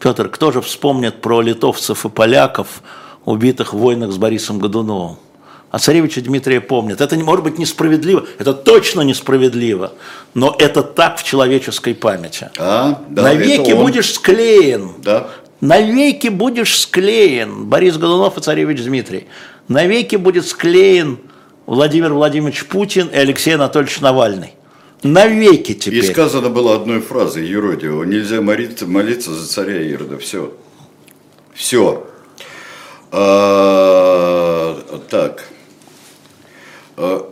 [0.00, 2.82] Петр, кто же вспомнит про литовцев и поляков,
[3.24, 5.16] убитых в войнах с Борисом Годуновым?
[5.70, 7.02] А царевича Дмитрия помнит.
[7.02, 9.92] Это может быть несправедливо, это точно несправедливо,
[10.32, 12.48] но это так в человеческой памяти.
[12.56, 14.92] А, да, Навеки будешь склеен.
[15.02, 15.28] Да.
[15.60, 17.66] Навеки будешь склеен.
[17.66, 19.26] Борис Годунов и царевич Дмитрий.
[19.66, 21.18] Навеки будет склеен
[21.68, 24.54] Владимир Владимирович Путин и Алексей Анатольевич Навальный.
[25.02, 26.10] Навеки И теперь.
[26.10, 30.16] сказано было одной фразой Юродиева, нельзя молиться, молиться за царя Ирода.
[30.16, 30.54] Все.
[31.52, 32.06] Все.
[35.10, 35.46] так.
[36.96, 37.30] А,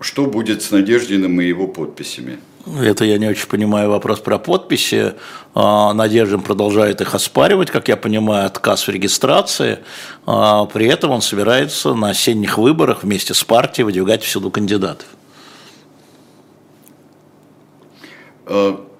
[0.00, 2.38] что будет с Надеждиным и его подписями?
[2.66, 5.14] Это я не очень понимаю вопрос про подписи.
[5.54, 9.80] А, Надеждин продолжает их оспаривать, как я понимаю, отказ в регистрации.
[10.26, 15.06] А, При этом он собирается на осенних выборах вместе с партией выдвигать всюду кандидатов.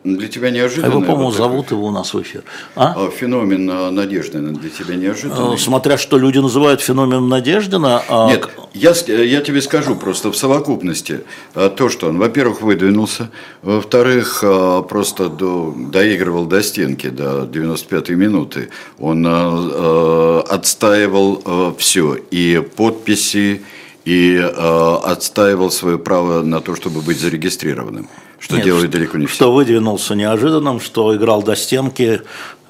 [0.04, 0.90] А, для тебя А неожиданно?
[0.92, 2.42] его, по-моему, зовут его у нас в эфир.
[2.76, 3.08] А?
[3.10, 5.54] Феномен а, Надеждина для тебя неожиданный?
[5.54, 10.30] Э, Смотря что люди называют феноменом Надеждина, а Нет, я, с- я тебе скажу просто
[10.30, 11.20] в совокупности
[11.54, 13.30] а, то, что он, во-первых, выдвинулся,
[13.62, 18.68] во-вторых, а, просто до, доигрывал до стенки, до 95-й минуты.
[18.98, 23.62] Он а, а, отстаивал все, и подписи,
[24.04, 29.26] и а, отстаивал свое право на то, чтобы быть зарегистрированным, что Нет, делают далеко не
[29.26, 29.36] все.
[29.36, 32.20] что выдвинулся неожиданным, что играл до стенки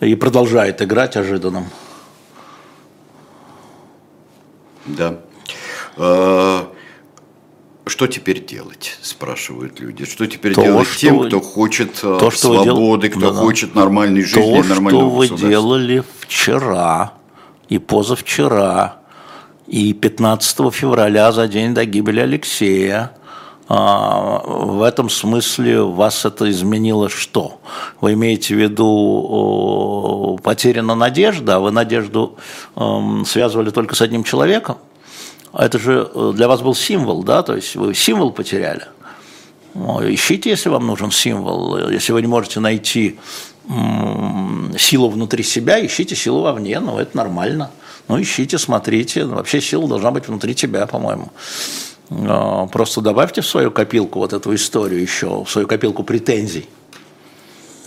[0.01, 1.67] и продолжает играть ожиданным.
[4.87, 5.21] Да.
[5.97, 6.71] А,
[7.87, 10.05] Что теперь делать, спрашивают люди.
[10.07, 13.09] Что теперь То, делать что тем, вы- кто хочет а, то, что вы дел- свободы,
[13.11, 13.41] кто Да-да.
[13.41, 15.49] хочет нормальной жизни, То, что нормального вы государства?
[15.51, 17.13] делали вчера
[17.69, 18.99] и позавчера,
[19.67, 23.13] и 15 февраля за день до гибели Алексея,
[23.67, 27.61] а, в этом смысле вас это изменило что?
[28.01, 32.37] Вы имеете в виду потеряна надежда, а вы надежду
[32.77, 34.77] эм, связывали только с одним человеком?
[35.55, 37.43] Это же э, для вас был символ, да?
[37.43, 38.83] То есть вы символ потеряли.
[39.75, 41.89] Ищите, если вам нужен символ.
[41.89, 43.19] Если вы не можете найти
[44.79, 47.71] силу внутри себя, ищите силу вовне, ну это нормально.
[48.09, 49.25] Ну ищите, смотрите.
[49.25, 51.31] Вообще сила должна быть внутри тебя, по-моему.
[52.11, 56.69] А, Просто добавьте в свою копилку вот эту историю еще, в свою копилку претензий.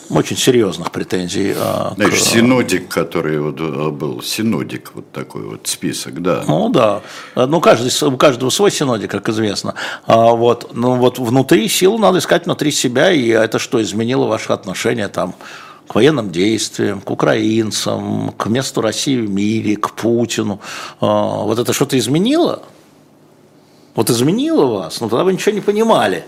[0.10, 1.54] Очень серьезных претензий.
[1.56, 6.46] а, к- Знаешь, синодик, который вот э, был, синодик, вот такой вот список, да.
[6.48, 7.02] Ну да,
[7.36, 9.74] ну каждый, у каждого свой синодик, как известно.
[10.06, 14.54] А вот, ну вот внутри силу надо искать внутри себя, и это что изменило ваше
[14.54, 15.36] отношение там
[15.88, 20.60] к военным действиям, к украинцам, к месту России в мире, к Путину.
[21.00, 22.64] А, Вот это что-то изменило?
[23.96, 25.02] Вот изменило вас?
[25.02, 26.24] Ну тогда вы ничего не понимали.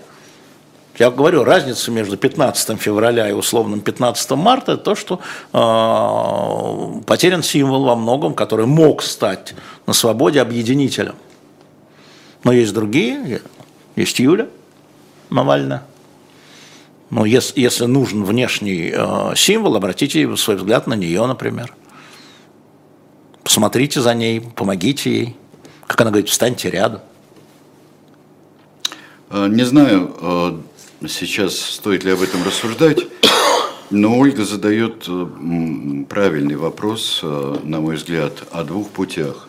[0.97, 5.21] Я говорю, разница между 15 февраля и условным 15 марта– это то, что
[5.53, 9.53] э, потерян символ во многом, который мог стать
[9.87, 11.15] на свободе объединителем.
[12.43, 13.41] Но есть другие,
[13.95, 14.47] есть Юля
[15.29, 15.83] Навальная.
[17.09, 21.73] Но если, если нужен внешний э, символ, обратите свой взгляд на нее, например.
[23.43, 25.35] Посмотрите за ней, помогите ей.
[25.87, 27.01] Как она говорит, встаньте рядом.
[29.31, 30.15] Э, Не знаю,
[31.01, 32.99] э, сейчас стоит ли об этом рассуждать,
[33.89, 35.25] но Ольга задает э,
[36.07, 39.47] правильный вопрос, на мой взгляд, о двух путях,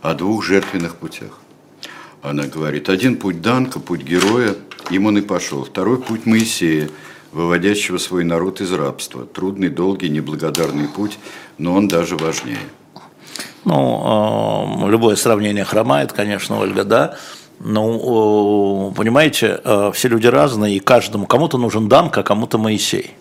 [0.00, 1.38] о двух жертвенных путях.
[2.22, 4.54] Она говорит, один путь Данка, путь героя,
[4.92, 5.64] им он и пошел.
[5.64, 6.88] Второй путь Моисея,
[7.32, 9.24] выводящего свой народ из рабства.
[9.24, 11.18] Трудный, долгий, неблагодарный путь,
[11.58, 12.58] но он даже важнее.
[13.64, 17.16] Ну, э, любое сравнение хромает, конечно, Ольга, да.
[17.60, 23.14] Ну, понимаете, э, все люди разные, и каждому, кому-то нужен Данка, а кому-то Моисей.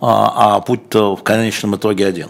[0.00, 2.28] А, а путь-то в конечном итоге один.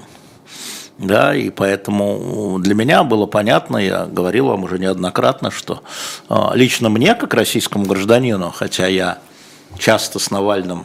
[1.01, 5.83] Да, и поэтому для меня было понятно, я говорил вам уже неоднократно, что
[6.29, 9.19] э, лично мне, как российскому гражданину, хотя я
[9.79, 10.85] часто с Навальным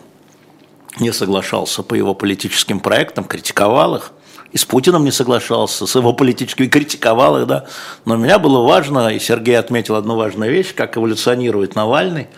[1.01, 4.13] не соглашался по его политическим проектам, критиковал их,
[4.53, 7.65] и с Путиным не соглашался, с его политическими критиковал их, да.
[8.05, 12.29] Но меня было важно, и Сергей отметил одну важную вещь, как эволюционирует Навальный,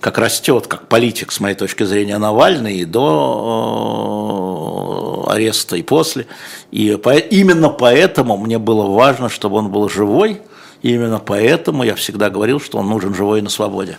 [0.00, 6.26] как растет, как политик, с моей точки зрения, Навальный и до э, ареста, и после.
[6.70, 10.40] И по, именно поэтому мне было важно, чтобы он был живой,
[10.82, 13.98] и именно поэтому я всегда говорил, что он нужен живой на свободе.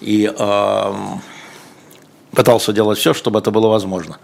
[0.00, 0.92] И э,
[2.32, 4.18] пытался делать все, чтобы это было возможно.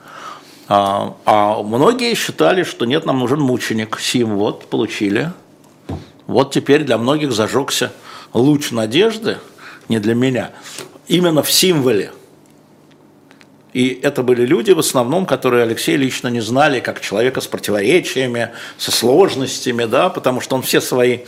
[0.68, 3.98] А, а многие считали, что нет, нам нужен мученик.
[4.00, 5.32] Сим, вот, получили.
[6.26, 7.92] Вот теперь для многих зажегся
[8.32, 9.38] луч надежды,
[9.88, 10.50] не для меня,
[11.06, 12.12] именно в символе.
[13.74, 18.50] И это были люди в основном, которые Алексей лично не знали, как человека с противоречиями,
[18.78, 21.20] со сложностями, да, потому что он все свои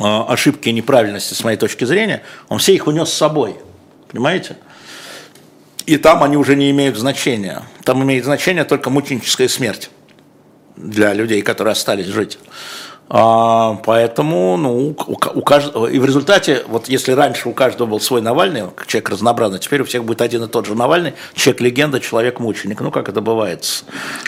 [0.00, 3.54] а, ошибки и неправильности, с моей точки зрения, он все их унес с собой.
[4.10, 4.56] Понимаете?
[5.86, 7.62] И там они уже не имеют значения.
[7.84, 9.90] Там имеет значение только мученическая смерть
[10.76, 12.40] для людей, которые остались жить.
[13.08, 18.00] А, поэтому, ну, у, у каждого, и в результате, вот если раньше у каждого был
[18.00, 22.80] свой Навальный, человек разнообразный, теперь у всех будет один и тот же Навальный, человек-легенда, человек-мученик.
[22.80, 23.84] Ну, как это бывает с,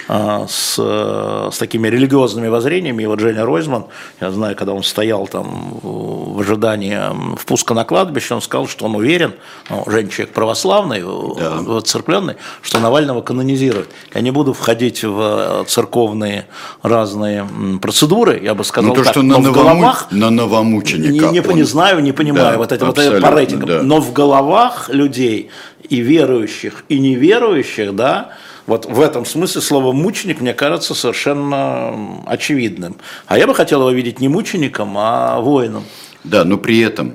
[0.06, 3.02] а, с, с такими религиозными воззрениями.
[3.02, 3.86] И вот Женя Ройзман,
[4.20, 8.96] я знаю, когда он стоял там в ожидании впуска на кладбище, он сказал, что он
[8.96, 9.32] уверен,
[9.70, 11.80] ну, Женя человек православный, да.
[11.80, 13.88] церквленный, что Навального канонизируют.
[14.14, 16.46] Я не буду входить в церковные
[16.82, 17.48] разные
[17.80, 19.52] процедуры, я бы сказал, сказал ну, то, так, что на, новому...
[19.52, 21.26] головах, на новомученика.
[21.26, 21.54] Не, не, он...
[21.54, 23.68] не знаю, не понимаю да, вот это вот это по рейтингам.
[23.68, 23.82] Да.
[23.82, 25.50] Но в головах людей
[25.88, 28.30] и верующих, и неверующих, да,
[28.66, 32.96] вот в этом смысле слово мученик мне кажется совершенно очевидным.
[33.26, 35.84] А я бы хотел его видеть не мучеником, а воином.
[36.24, 37.14] Да, но при этом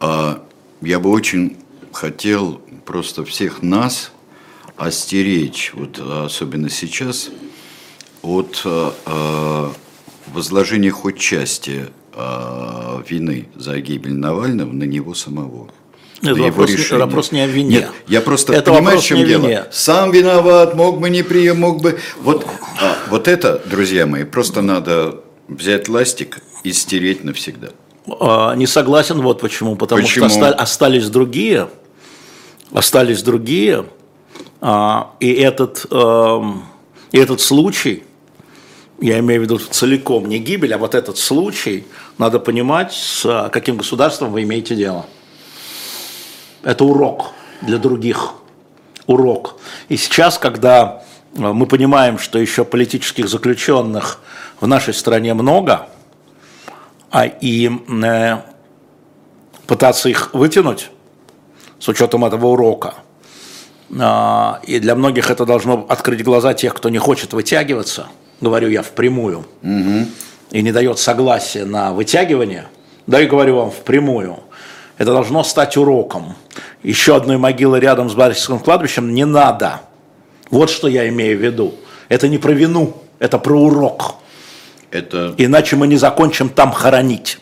[0.00, 0.42] а,
[0.80, 1.58] я бы очень
[1.92, 4.10] хотел просто всех нас
[4.76, 7.30] остеречь, вот особенно сейчас,
[8.22, 9.72] от а,
[10.32, 15.68] возложение хоть части э, вины за гибель Навального на него самого.
[16.20, 17.04] Это на вопрос, его решение.
[17.06, 17.76] вопрос не о вине.
[17.76, 19.42] Нет, я просто это понимаю, в чем дело.
[19.42, 19.64] Вине.
[19.70, 21.98] Сам виноват, мог бы не прием, мог бы.
[22.20, 22.44] Вот,
[22.80, 27.68] а, вот это, друзья мои, просто надо взять ластик и стереть навсегда.
[28.20, 29.76] А, не согласен, вот почему.
[29.76, 30.28] Потому почему?
[30.28, 31.68] что остались другие,
[32.72, 33.86] остались другие,
[34.60, 36.40] а, и этот, э,
[37.12, 38.02] и этот случай
[39.00, 41.86] я имею в виду целиком не гибель, а вот этот случай,
[42.18, 45.06] надо понимать, с каким государством вы имеете дело.
[46.62, 47.32] Это урок
[47.62, 48.32] для других.
[49.06, 49.56] Урок.
[49.88, 51.02] И сейчас, когда
[51.34, 54.20] э, мы понимаем, что еще политических заключенных
[54.60, 55.88] в нашей стране много,
[57.10, 58.38] а и э,
[59.66, 60.90] пытаться их вытянуть
[61.78, 62.94] с учетом этого урока,
[63.90, 68.08] э, и для многих это должно открыть глаза тех, кто не хочет вытягиваться–
[68.40, 70.06] говорю я впрямую, угу.
[70.50, 72.68] и не дает согласия на вытягивание,
[73.06, 74.40] да и говорю вам впрямую,
[74.98, 76.34] это должно стать уроком.
[76.82, 79.80] Еще одной могилы рядом с Барсовским кладбищем не надо.
[80.50, 81.74] Вот что я имею в виду.
[82.08, 84.16] Это не про вину, это про урок.
[84.90, 85.34] Это...
[85.38, 87.38] Иначе мы не закончим там хоронить.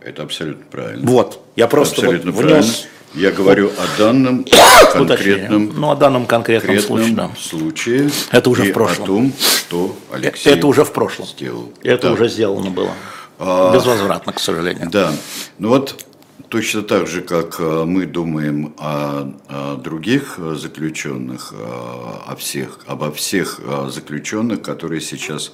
[0.00, 1.08] Это абсолютно правильно.
[1.08, 4.44] Вот, я просто абсолютно вот внес я говорю о данном
[4.92, 7.30] конкретном, ну, о данном конкретном, случае, да.
[7.38, 8.10] случае.
[8.30, 9.02] Это уже в прошлом.
[9.02, 11.26] О том, что Алексей Это уже в прошлом.
[11.26, 11.72] Сделал.
[11.82, 12.12] Это да.
[12.12, 12.92] уже сделано было.
[13.38, 14.90] А, Безвозвратно, к сожалению.
[14.90, 15.12] Да.
[15.58, 16.04] Ну вот
[16.48, 23.10] точно так же, как э, мы думаем о, о других заключенных, э, о всех, обо
[23.12, 25.52] всех э, заключенных, которые сейчас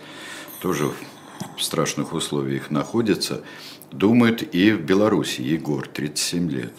[0.61, 0.91] тоже
[1.57, 3.43] в страшных условиях находятся,
[3.93, 6.73] думает и в Беларуси Егор, 37 лет.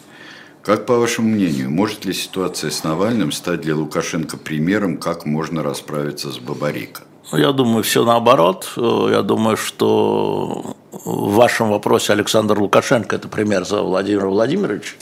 [0.68, 5.62] Как по вашему мнению, может ли ситуация с Навальным стать для Лукашенко примером, как можно
[5.62, 7.04] расправиться с Бабарико?
[7.32, 8.70] Я думаю, все наоборот.
[8.76, 14.92] Я думаю, что в вашем вопросе Александр Лукашенко– это пример за Владимира Владимировича.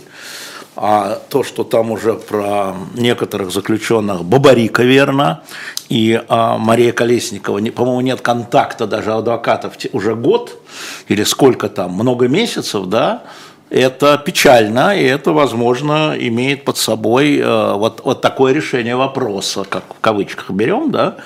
[0.76, 5.42] А то, что там уже про некоторых заключенных Бабарика верно,
[5.88, 10.60] и а, Мария Колесникова, по-моему, нет контакта даже адвокатов уже год,
[11.08, 13.24] или сколько там, много месяцев, да,
[13.70, 19.82] это печально, и это, возможно, имеет под собой э, вот, вот такое решение вопроса, как
[19.94, 21.16] в кавычках берем, да,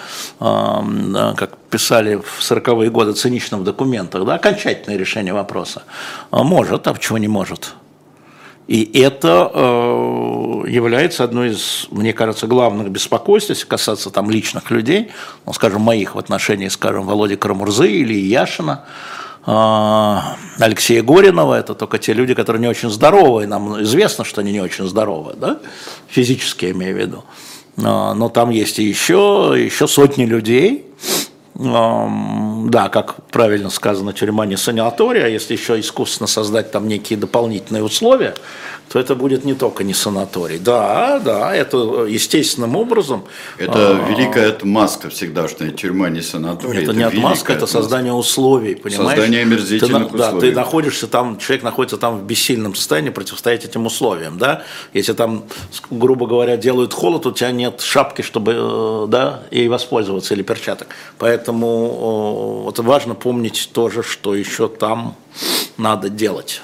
[0.41, 5.83] э, как писали в 40-е годы цинично в документах, да, окончательное решение вопроса.
[6.31, 7.75] А может, а почему не может?
[8.71, 15.11] И это э, является одной из, мне кажется, главных беспокойств, если касаться там личных людей,
[15.45, 18.85] ну, скажем, моих в отношении, скажем, Володи Карамурзы или Яшина,
[19.45, 24.61] Алексея Горинова, это только те люди, которые не очень здоровые, нам известно, что они не
[24.61, 25.61] очень здоровые, да?
[26.09, 27.25] физически я имею в виду.
[27.77, 30.85] Но, но там есть и еще, еще сотни людей,
[31.55, 37.83] да, как правильно сказано, тюрьма не санатория, а если еще искусственно создать там некие дополнительные
[37.83, 38.35] условия,
[38.91, 40.59] то это будет не только не санаторий.
[40.59, 43.23] Да, да, это естественным образом.
[43.57, 46.83] Это а, великая отмазка всегдашняя, тюрьма не санаторий.
[46.83, 49.11] Это, это не отмазка, это создание условий, понимаешь?
[49.11, 50.41] Создание омерзительных ты, условий.
[50.41, 54.65] Да, ты находишься там, человек находится там в бессильном состоянии противостоять этим условиям, да?
[54.93, 55.45] Если там,
[55.89, 60.89] грубо говоря, делают холод, у тебя нет шапки, чтобы, э, да, ей воспользоваться или перчаток.
[61.17, 65.15] Поэтому вот важно помнить тоже, что еще там
[65.77, 66.61] надо делать.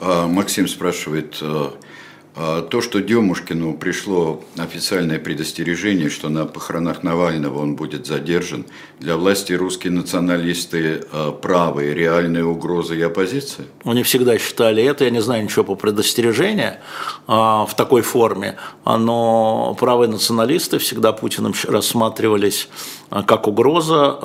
[0.00, 1.70] А, Максим спрашивает, э,
[2.36, 8.64] а, то, что Демушкину пришло официальное предостережение, что на похоронах Навального он будет задержан,
[9.00, 11.02] для власти русские националисты
[11.42, 13.66] правые, реальные угрозы и оппозиция?
[13.84, 16.76] Они всегда считали это, я не знаю ничего по предостережению
[17.26, 22.68] а, в такой форме, но правые националисты всегда Путиным рассматривались
[23.10, 24.16] как угроза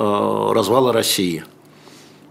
[0.52, 1.44] развала России–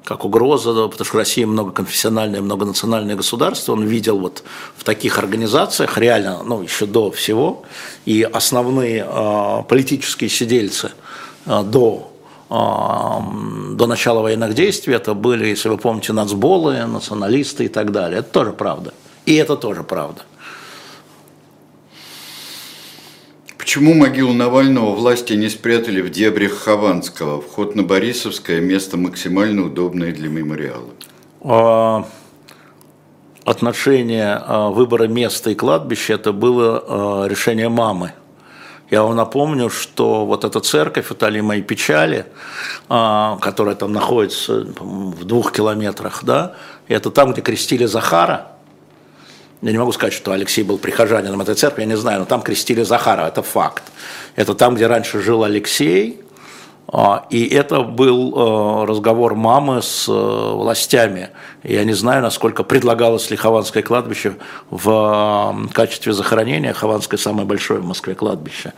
[0.04, 4.44] как угроза, потому что Россия многоконфессиональное, многонациональное государство, он видел вот
[4.76, 7.64] в таких организациях, реально, ну, еще до всего,
[8.06, 10.92] и основные э, политические сидельцы
[11.46, 12.10] э, до
[12.50, 18.20] до начала военных действий это были, если вы помните, нацболы, националисты и так далее.
[18.20, 18.94] Это тоже правда.
[19.26, 20.22] И это тоже правда.
[23.64, 27.40] Почему могилу Навального власти не спрятали в дебрях Хованского?
[27.42, 30.90] Вход на Борисовское– место максимально удобное для мемориала.
[31.40, 32.06] А,
[33.46, 38.12] отношение а, выбора места и кладбища– это было а, решение мамы.
[38.92, 42.26] Я вам напомню, что вот эта церковь Италии моей печали,
[42.90, 46.56] которая там находится в двух километрах, да,
[46.90, 48.50] это там, где крестили Захара–
[49.64, 52.42] я не могу сказать, что Алексей был прихожанином этой церкви, я не знаю, но там
[52.42, 53.84] крестили Захара, это факт.
[54.36, 56.22] Это там, где раньше жил Алексей,
[56.88, 61.30] а, и это был э, разговор мамы с э, властями.
[61.64, 64.36] Я не знаю, насколько предлагалось ли Хованское кладбище
[64.70, 66.74] в качестве захоронения.
[66.74, 68.74] Хованское самое большое в Москве кладбище.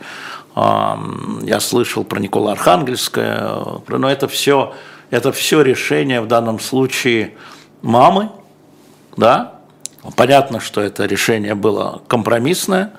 [0.54, 0.98] А,
[1.42, 3.50] я слышал про Никола Архангельское,
[3.88, 4.72] но это все,
[5.10, 7.34] это все решение в данном случае
[7.82, 8.30] мамы,
[9.16, 9.55] да,
[10.14, 12.92] Понятно, что это решение было компромиссное.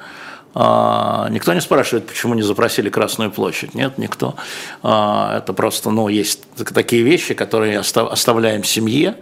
[0.60, 3.76] А, никто не спрашивает, почему не запросили Красную площадь.
[3.76, 4.36] Нет, никто.
[4.82, 6.42] А, это просто, ну, есть
[6.74, 9.16] такие вещи, которые оставляем семье.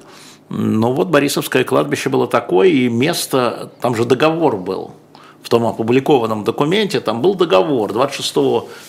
[0.49, 4.93] Ну вот Борисовское кладбище было такое, и место, там же договор был.
[5.41, 8.33] В том опубликованном документе там был договор 26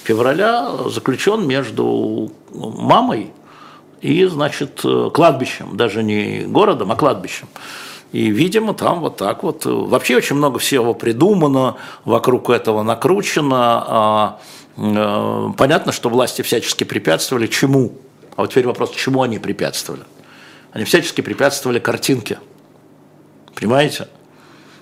[0.04, 3.32] февраля заключен между мамой
[4.00, 4.82] и, значит,
[5.12, 7.48] кладбищем, даже не городом, а кладбищем.
[8.16, 9.66] И, видимо, там вот так вот.
[9.66, 13.84] Вообще очень много всего придумано, вокруг этого накручено.
[13.86, 14.40] А,
[14.78, 17.92] э, понятно, что власти всячески препятствовали чему?
[18.34, 20.04] А вот теперь вопрос, чему они препятствовали?
[20.72, 22.38] Они всячески препятствовали картинке.
[23.54, 24.08] Понимаете?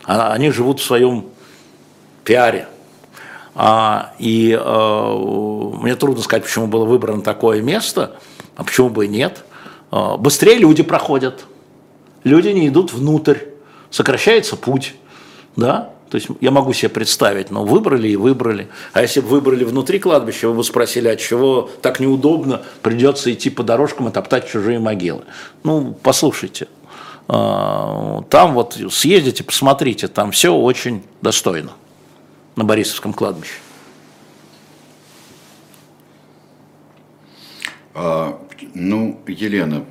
[0.04, 1.26] А, они живут в своем
[2.22, 2.68] пиаре.
[3.56, 5.12] А, и а,
[5.82, 8.12] мне трудно сказать, почему было выбрано такое место,
[8.54, 9.44] а почему бы и нет.
[9.90, 11.46] А, быстрее люди проходят
[12.24, 13.38] люди не идут внутрь,
[13.90, 14.94] сокращается путь,
[15.56, 18.68] да, то есть я могу себе представить, но выбрали и выбрали.
[18.92, 23.50] А если бы выбрали внутри кладбища, вы бы спросили, от чего так неудобно, придется идти
[23.50, 25.22] по дорожкам и топтать чужие могилы.
[25.64, 26.68] Ну, послушайте,
[27.26, 31.72] а, там вот съездите, посмотрите, там все очень достойно
[32.54, 33.54] на Борисовском кладбище.
[37.94, 38.38] А,
[38.74, 39.84] ну, Елена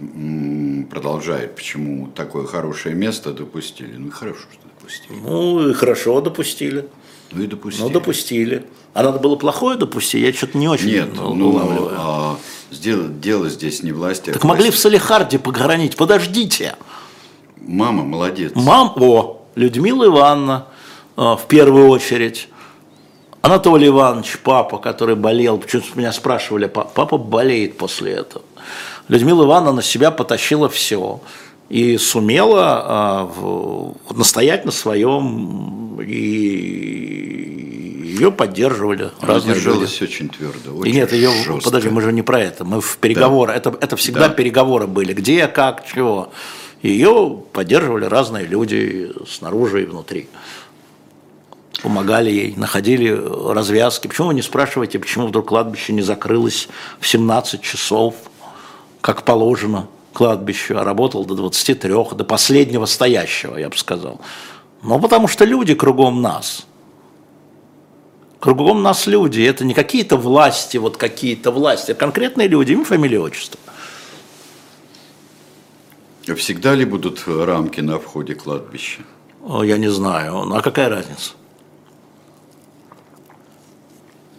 [0.89, 3.95] продолжает, почему такое хорошее место допустили.
[3.97, 5.17] Ну, хорошо, что допустили.
[5.17, 6.87] Ну, и хорошо допустили.
[7.31, 7.83] Ну, и допустили.
[7.83, 8.65] Ну, допустили.
[8.93, 12.37] А надо было плохое допустить, я что-то не очень Нет, ну, а,
[12.69, 14.29] сдело, дело здесь не власти.
[14.29, 16.75] А так могли в Салихарде погранить, подождите.
[17.57, 18.51] Мама молодец.
[18.55, 20.67] Мам, о, Людмила Ивановна
[21.15, 22.49] а, в первую очередь.
[23.41, 28.45] Анатолий Иванович, папа, который болел, почему-то меня спрашивали, папа болеет после этого.
[29.07, 31.21] Людмила Ивановна на себя потащила все
[31.69, 37.33] и сумела э, настоять на своем, и
[38.19, 40.11] ее поддерживали Она разные держалась люди.
[40.11, 41.63] очень твердо, очень И нет, ее, жестко.
[41.63, 43.57] подожди, мы же не про это, мы в переговоры, да.
[43.57, 44.33] это, это всегда да.
[44.33, 46.31] переговоры были, где, как, чего.
[46.81, 50.27] Ее поддерживали разные люди снаружи и внутри
[51.81, 53.09] помогали ей, находили
[53.51, 54.07] развязки.
[54.07, 58.15] Почему вы не спрашиваете, почему вдруг кладбище не закрылось в 17 часов,
[59.03, 64.21] как положено кладбищу, а работал до 23, до последнего стоящего, я бы сказал.
[64.81, 66.65] Ну, потому что люди кругом нас.
[68.39, 73.19] Кругом нас люди, это не какие-то власти, вот какие-то власти, а конкретные люди, им фамилия,
[73.19, 73.59] отчество.
[76.37, 79.01] Всегда ли будут рамки на входе кладбища?
[79.63, 80.45] Я не знаю.
[80.45, 81.31] Ну, а какая разница?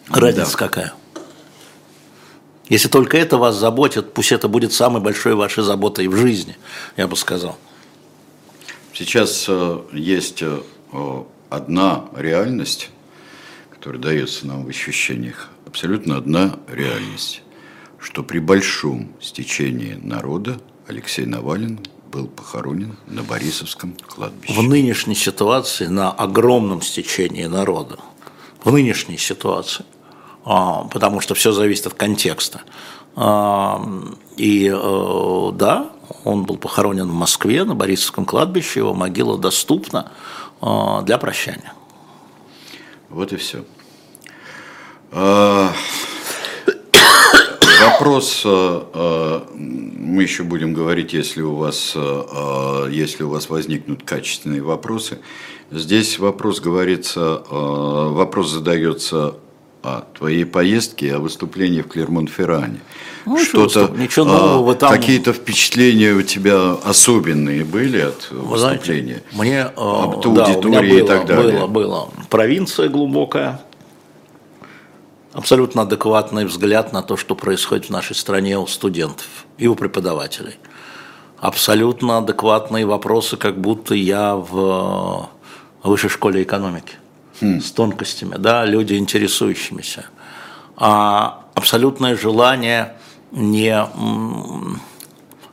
[0.09, 0.59] Разница да.
[0.59, 0.95] какая?
[2.69, 6.57] Если только это вас заботит, пусть это будет самой большой вашей заботой в жизни,
[6.97, 7.59] я бы сказал.
[8.95, 10.61] Сейчас э, есть э,
[11.51, 12.91] одна реальность,
[13.71, 17.43] которая дается нам в ощущениях, абсолютно одна реальность,
[17.99, 24.55] что при большом стечении народа Алексей Навалин был похоронен на Борисовском кладбище.
[24.55, 27.99] В нынешней ситуации, на огромном стечении народа,
[28.62, 29.85] в нынешней ситуации,
[30.45, 32.61] потому что все зависит от контекста.
[33.16, 33.80] А,
[34.36, 35.90] и э, да,
[36.24, 40.11] он был похоронен в Москве на Борисовском кладбище, его могила доступна
[40.61, 41.74] а, для прощания.
[43.09, 43.64] Вот и все.
[47.82, 51.95] Вопрос, э, э, мы еще будем говорить, если у вас,
[52.90, 55.18] если у вас возникнут качественные вопросы.
[55.70, 59.36] Здесь вопрос говорится, вопрос задается
[59.85, 62.80] о твоей поездке, о выступлении в Клермон-Ферране.
[63.26, 64.91] Ну, Что-то, ничего нового там.
[64.91, 69.22] Какие-то впечатления у тебя особенные были от Вы выступления?
[69.32, 71.59] Знаете, мне, об да, аудитории было, и так далее.
[71.59, 72.09] Было, было.
[72.30, 73.61] Провинция глубокая,
[75.32, 79.26] абсолютно адекватный взгляд на то, что происходит в нашей стране у студентов
[79.59, 80.57] и у преподавателей.
[81.39, 85.28] Абсолютно адекватные вопросы, как будто я в
[85.82, 86.95] высшей школе экономики
[87.41, 87.61] хм.
[87.61, 90.07] с тонкостями, да, люди интересующимися.
[90.76, 92.95] А абсолютное желание
[93.30, 93.87] не,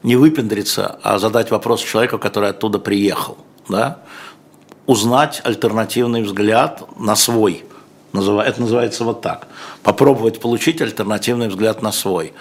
[0.04, 3.38] не выпендриться, а задать вопрос человеку, который оттуда приехал,
[3.70, 4.00] да,
[4.88, 7.66] узнать альтернативный взгляд на свой–
[8.14, 9.48] это называется вот так.
[9.84, 12.34] Попробовать получить альтернативный взгляд на свой.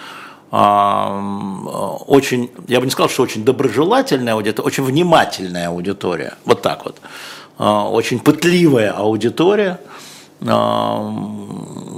[0.51, 6.35] Очень, я бы не сказал, что очень доброжелательная аудитория, очень внимательная аудитория.
[6.43, 6.97] Вот так вот.
[7.63, 9.79] А, очень пытливая аудитория.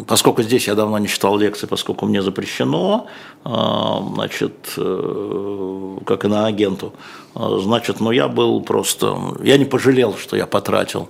[0.07, 3.07] Поскольку здесь я давно не читал лекции, поскольку мне запрещено,
[3.45, 6.91] значит, э, как и на агенту,
[7.33, 11.07] значит, ну я был просто, я не пожалел, что я потратил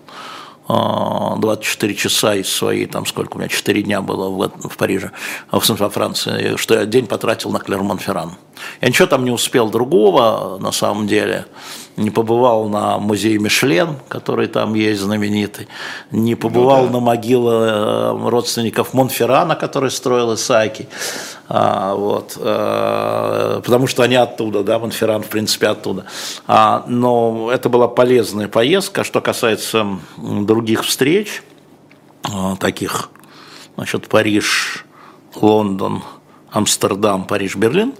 [0.67, 5.11] 24 часа из своей, там сколько у меня, 4 дня было в, в Париже,
[5.51, 8.33] в смысле Франции, что я день потратил на Клермон-Ферран.
[8.79, 11.47] Я ничего там не успел другого, на самом деле.
[11.95, 15.67] Не побывал на музее Мишлен, который там есть знаменитый.
[16.09, 16.93] Не побывал ну, да.
[16.93, 20.87] на могилы э, родственников Монферрана, который строил Исааки.
[21.47, 26.05] А, вот, а, потому что они оттуда, да, Монферран, в принципе, оттуда.
[26.47, 29.03] А, но это была полезная поездка.
[29.03, 29.85] Что касается
[30.17, 31.43] других встреч,
[32.23, 33.11] а, таких,
[33.75, 34.85] значит, Париж,
[35.35, 36.03] Лондон,
[36.51, 37.93] Амстердам, Париж, Берлин,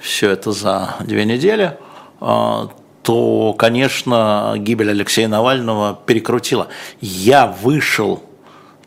[0.00, 1.78] все это за две недели,
[2.20, 2.68] а,
[3.10, 6.68] то, конечно, гибель Алексея Навального перекрутила.
[7.00, 8.22] Я вышел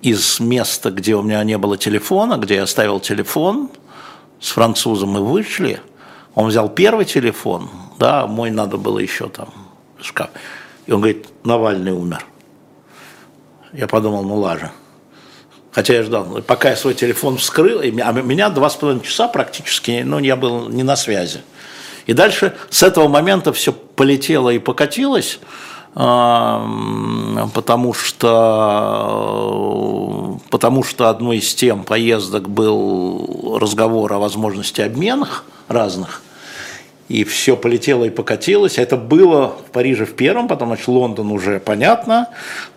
[0.01, 3.69] из места, где у меня не было телефона, где я оставил телефон,
[4.39, 5.81] с французом мы вышли,
[6.35, 7.69] он взял первый телефон,
[7.99, 9.49] да, мой надо было еще там
[9.99, 10.29] шкаф,
[10.85, 12.25] и он говорит, Навальный умер.
[13.73, 14.71] Я подумал, ну ладно.
[15.73, 20.01] Хотя я ждал, пока я свой телефон вскрыл, а меня два с половиной часа практически,
[20.05, 21.41] ну, я был не на связи.
[22.05, 25.39] И дальше с этого момента все полетело и покатилось,
[25.93, 28.27] потому что,
[30.49, 36.21] потому что одной из тем поездок был разговор о возможности обменах разных,
[37.07, 38.77] и все полетело и покатилось.
[38.77, 42.27] Это было в Париже в первом, потом, значит, Лондон уже понятно,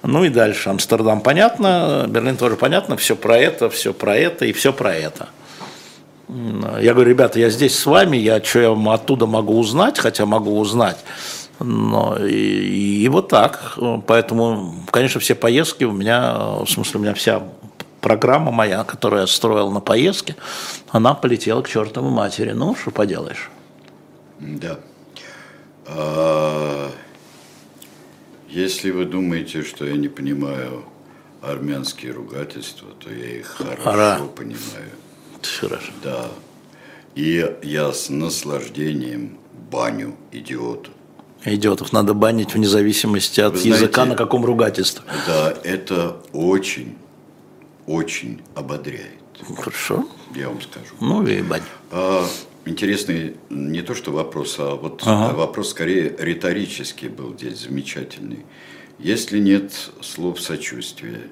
[0.05, 4.53] ну и дальше Амстердам понятно, Берлин тоже понятно, все про это, все про это и
[4.53, 5.27] все про это.
[6.29, 10.59] Я говорю, ребята, я здесь с вами, я что я оттуда могу узнать, хотя могу
[10.59, 10.99] узнать,
[11.61, 13.79] но и, и вот так.
[14.07, 17.43] Поэтому, конечно, все поездки у меня, в смысле, у меня вся
[18.01, 20.37] программа моя, которую я строил на поездке,
[20.91, 22.53] она полетела к чертовой матери.
[22.53, 23.51] Ну, что поделаешь.
[24.39, 24.79] Да.
[25.87, 26.91] А,
[28.49, 30.85] если вы думаете, что я не понимаю
[31.41, 34.20] армянские ругательства, то я их хорошо Ара.
[34.37, 34.91] понимаю.
[35.61, 35.93] Хорошо.
[36.03, 36.31] Да.
[37.15, 39.39] И я с наслаждением
[39.71, 40.93] баню идиотов.
[41.45, 45.05] Идиотов надо банить вне зависимости от Вы языка, знаете, на каком ругательстве.
[45.27, 46.97] Да, это очень,
[47.87, 49.21] очень ободряет.
[49.57, 50.09] Хорошо.
[50.35, 50.95] Я вам скажу.
[51.01, 51.63] Ну и бань.
[51.91, 52.27] А,
[52.65, 55.35] интересный не то что вопрос, а вот ага.
[55.35, 58.45] вопрос скорее риторический был здесь замечательный.
[58.99, 61.23] Если нет слов сочувствия,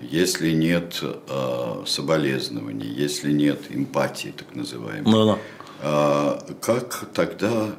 [0.00, 5.38] если нет э, соболезнований, если нет эмпатии, так называемой, Ну, да.
[5.82, 7.70] а, как тогда,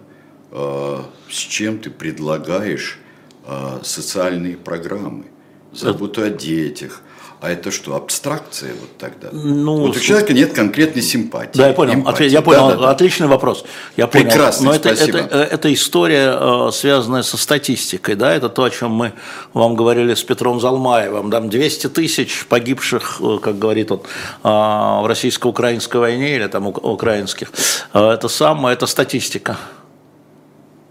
[0.52, 3.00] а, с чем ты предлагаешь
[3.46, 5.26] а, социальные программы?
[5.74, 7.02] Заботу о детях.
[7.40, 9.30] А это что, абстракция вот тогда?
[9.32, 11.56] Ну, вот у человека нет конкретной симпатии.
[11.56, 11.94] Да, я понял.
[11.94, 12.16] эмпатии.
[12.16, 12.68] Ответ- я понял.
[12.70, 12.90] Да-да-да.
[12.90, 13.64] Отличный вопрос.
[13.96, 14.26] Я понял.
[14.26, 15.20] Прекрасный, Но это, спасибо.
[15.20, 18.16] это, это история, э, связанная со статистикой.
[18.16, 18.34] Да?
[18.34, 19.14] Это то, о чем мы
[19.54, 21.30] вам говорили с Петром Залмаевым.
[21.30, 26.84] Там 200 тысяч погибших, э, как говорит он, э, в российско-украинской войне или там ук-
[26.84, 27.52] украинских.
[27.94, 29.58] Э, Это самое, это статистика.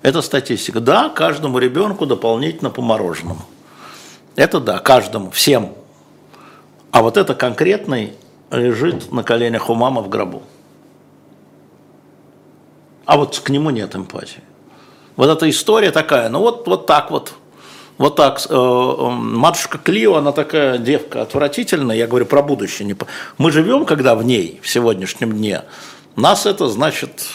[0.02, 0.78] Это статистика.
[0.78, 3.42] Да, каждому ребенку дополнительно по мороженому.
[4.36, 5.72] Это да, каждому, всем.
[6.96, 8.14] А вот это конкретный
[8.50, 10.42] лежит на коленях у мамы в гробу.
[13.04, 14.42] А вот к нему нет эмпатии.
[15.14, 17.34] Вот эта история такая, ну вот, вот так вот.
[17.98, 18.40] Вот так.
[18.48, 22.96] э, э, Матушка Клио, она такая девка отвратительная, я говорю про будущее.
[23.36, 25.64] Мы живем, когда в ней, в сегодняшнем дне,
[26.16, 27.26] нас это, значит,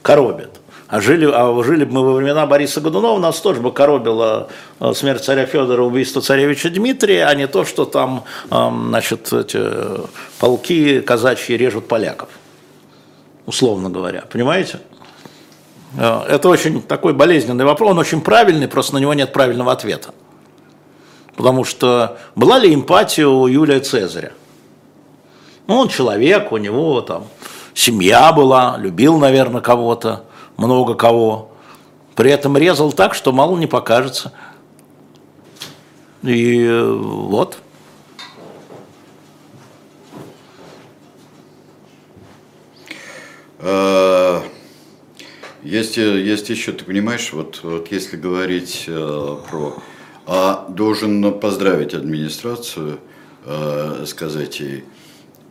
[0.00, 0.55] коробит.
[0.88, 4.92] А жили, а жили бы мы во времена Бориса Годунова, нас тоже бы коробила э,
[4.94, 8.22] смерть царя Федора, убийство царевича Дмитрия, а не то, что там,
[8.52, 9.60] эм, значит, эти
[10.38, 12.28] полки казачьи режут поляков,
[13.46, 14.22] условно говоря.
[14.30, 14.78] Понимаете?
[15.98, 20.10] Э, Это очень такой болезненный вопрос, он очень правильный, просто на него нет правильного ответа.
[21.34, 24.32] Потому что была ли эмпатия у Юлия Цезаря?
[25.66, 27.26] Ну, он человек, у него там
[27.74, 30.25] семья была, любил, наверное, кого-то,
[30.56, 31.50] много кого.
[32.14, 34.32] При этом резал так, что мало не покажется.
[36.22, 37.58] И э, вот.
[43.58, 44.42] А,
[45.62, 49.74] Есть, есть еще, ты понимаешь, вот, вот если говорить э, про...
[50.28, 52.98] А должен поздравить администрацию,
[53.44, 54.84] э, сказать ей,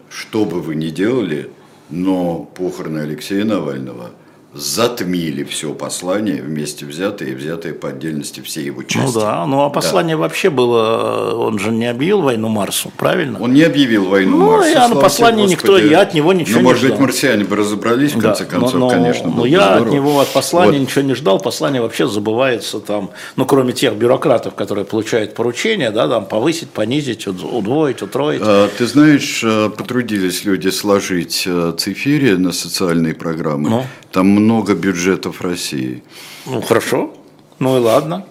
[0.10, 1.49] что бы вы ни делали,
[1.89, 4.12] но похороны Алексея Навального
[4.56, 9.14] затмили все послание вместе взятое и взятое по отдельности все его части.
[9.16, 13.38] Ну да, ну а послание вообще было, э, он же не объявил войну Марсу, правильно?
[13.41, 14.70] Он не объявил войну Ну, Марсу.
[14.72, 17.01] и а на послание никто- я от него ничего ну, не может быть, ждал.
[17.01, 19.28] марсиане бы разобрались, в Да, конце концов, но, но- конечно.
[19.30, 19.93] но бы я от здорово.
[19.93, 20.88] него от послания Вот.
[20.88, 21.39] ничего не ждал.
[21.39, 27.28] Послание вообще забывается там, ну, кроме тех бюрократов, которые получают поручения, да, там повысить, понизить,
[27.28, 28.41] уд- удвоить, утроить.
[28.43, 33.70] А, Ты знаешь, а, потрудились люди сложить а, цифири на социальные программы.
[33.70, 33.84] Ну?
[34.12, 36.04] Там много бюджетов России.
[36.46, 37.14] Ну, хорошо.
[37.60, 38.26] Ну и ладно.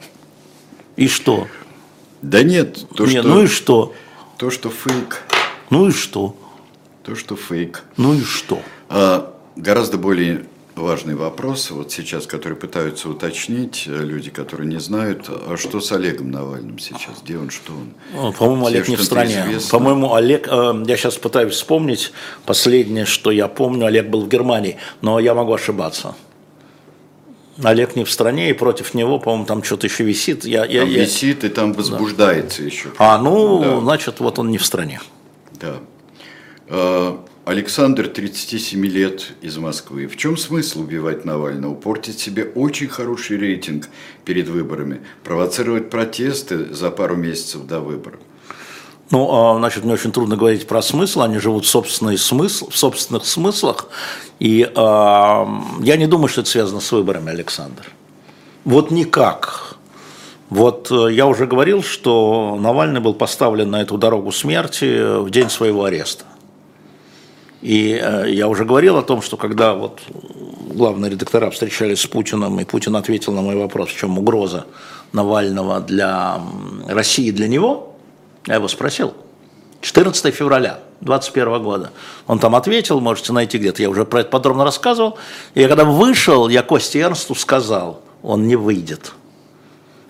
[0.96, 1.48] И что?
[2.22, 3.92] Да нет, то, Не, что, ну и что?
[4.38, 5.22] то, что фейк,
[5.70, 6.36] Ну и что?
[7.02, 7.82] то, что фейк.
[7.96, 8.60] Ну и что?
[8.88, 10.46] А, гораздо более
[10.76, 15.92] важный вопрос, вот сейчас, который пытаются уточнить э, люди, которые не знают, а что с
[15.92, 18.32] Олегом Навальным сейчас, где он, что он?
[18.32, 19.44] По-моему, Олег не в стране.
[19.70, 22.12] По-моему, Олег, э, я сейчас пытаюсь вспомнить,
[22.46, 26.14] последнее, что я помню, Олег был в Германии, но я могу ошибаться.
[27.62, 30.44] Олег не в стране, и против него, по-моему, там что-то еще висит.
[30.44, 32.88] Я, я, Там я- висит и там возбуждается еще.
[32.98, 33.80] А, ну, Да.
[33.80, 35.00] значит, вот он не в стране.
[35.60, 35.76] Да.
[37.44, 40.06] Э, Александр, 37 лет, из Москвы.
[40.06, 41.74] В чем смысл убивать Навального?
[41.74, 43.88] Портить себе очень хороший рейтинг
[44.24, 48.20] перед выборами, провоцировать протесты за пару месяцев до выборов.
[49.10, 52.76] Ну, а, значит, мне очень трудно говорить про смысл, они живут в, собственный смысл, в
[52.76, 53.88] собственных смыслах,
[54.40, 55.46] и а,
[55.80, 57.84] я не думаю, что это связано с выборами, Александр.
[58.64, 59.76] Вот никак.
[60.48, 65.50] Вот э, я уже говорил, что Навальный был поставлен на эту дорогу смерти в день
[65.50, 66.24] своего ареста.
[67.64, 69.98] И э, я уже говорил о том, что когда вот
[70.74, 74.66] главные редактора встречались с Путиным, и Путин ответил на мой вопрос, в чем угроза
[75.12, 76.42] Навального для
[76.86, 77.96] России, для него,
[78.46, 79.14] я его спросил.
[79.80, 81.90] 14 февраля 2021 года.
[82.26, 85.16] Он там ответил, можете найти где-то, я уже про это подробно рассказывал.
[85.54, 89.14] И я когда вышел, я Косте Эрнсту сказал, он не выйдет.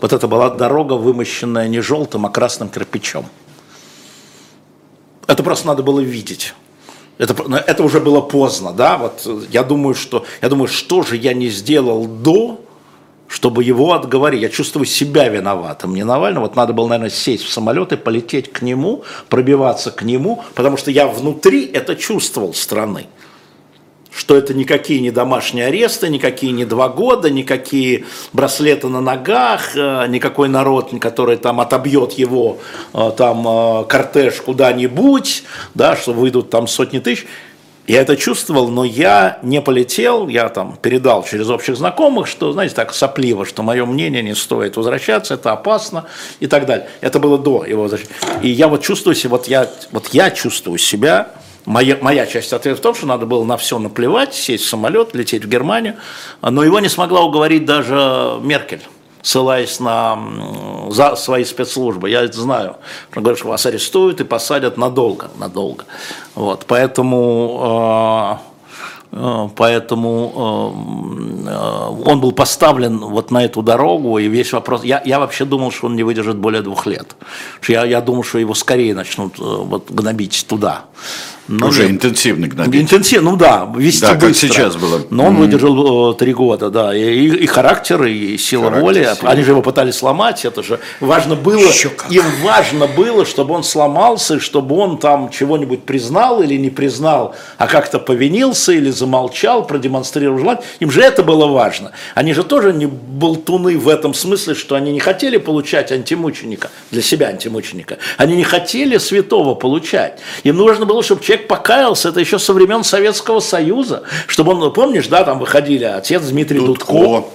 [0.01, 3.27] Вот это была дорога, вымощенная не желтым, а красным кирпичом.
[5.29, 6.53] Это просто надо было видеть.
[7.17, 7.35] Это,
[7.67, 11.33] это уже было поздно, да, вот э, я думаю, что, я думаю, что же я
[11.33, 12.61] не сделал до,
[13.29, 14.43] чтобы его отговорить.
[14.43, 15.95] Я чувствую себя виноватым.
[15.95, 20.03] Не Навального, вот надо было, наверное, сесть в самолет и полететь к нему, пробиваться к
[20.03, 23.07] нему, потому что я внутри это чувствовал страны.
[24.15, 30.07] Что это никакие не домашние аресты, никакие не два года, никакие браслеты на ногах, э,
[30.07, 32.59] никакой народ, который там отобьет его
[32.93, 35.43] э, там э, кортеж куда-нибудь,
[35.75, 37.27] да, что выйдут там сотни тысяч.
[37.87, 42.75] Я это чувствовал, но я не полетел, я там передал через общих знакомых, что, знаете,
[42.75, 46.07] так сопливо, что мое мнение не стоит возвращаться, это опасно
[46.41, 46.89] и так далее.
[47.03, 48.15] Это было до его возвращения.
[48.43, 51.33] И я вот чувствую себя, вот я, вот я чувствую себя,
[51.65, 55.15] моя, моя часть ответа в том, что надо было на все наплевать, сесть в самолет,
[55.15, 55.97] лететь в Германию,
[56.43, 58.83] но его не смогла уговорить даже Меркель
[59.25, 60.19] ссылаясь на
[60.91, 62.11] за свои спецслужбы.
[62.11, 62.77] Я это знаю.
[63.17, 65.87] Он говорит, что вас арестуют и посадят надолго, надолго.
[66.35, 68.39] Вот, поэтому
[69.13, 70.75] э, э, Поэтому
[71.47, 74.85] э, он был поставлен вот на эту дорогу, и весь вопрос...
[74.85, 77.17] Я, я вообще думал, что он не выдержит более двух лет.
[77.67, 80.85] Я, я думал, что его скорее начнут вот, гнобить туда.
[81.47, 81.93] Но Уже нет.
[81.93, 82.83] интенсивно гнобить.
[82.83, 84.29] Интенсивно, ну да, вести да, быстро.
[84.29, 85.03] как сейчас было.
[85.11, 85.39] Но он mm-hmm.
[85.39, 89.03] выдержал э, три года, да, и, и характер, и сила характер, воли.
[89.03, 89.31] Сила.
[89.31, 91.71] Они же его пытались сломать, это же важно было,
[92.09, 97.67] им важно было, чтобы он сломался, чтобы он там чего-нибудь признал или не признал, а
[97.67, 100.63] как-то повинился или замолчал, продемонстрировал желание.
[100.81, 101.93] Им же это было важно.
[102.15, 107.03] Они же тоже не болтуны в этом смысле, что они не хотели получать антимученика, для
[107.03, 107.99] себя антимученика.
[108.17, 110.21] Они не хотели святого получать.
[110.45, 114.73] Им нужно было, чтобы человек человек покаялся, это еще со времен Советского Союза, чтобы он,
[114.73, 117.29] помнишь, да, там выходили отец Дмитрий Дудко, Дудко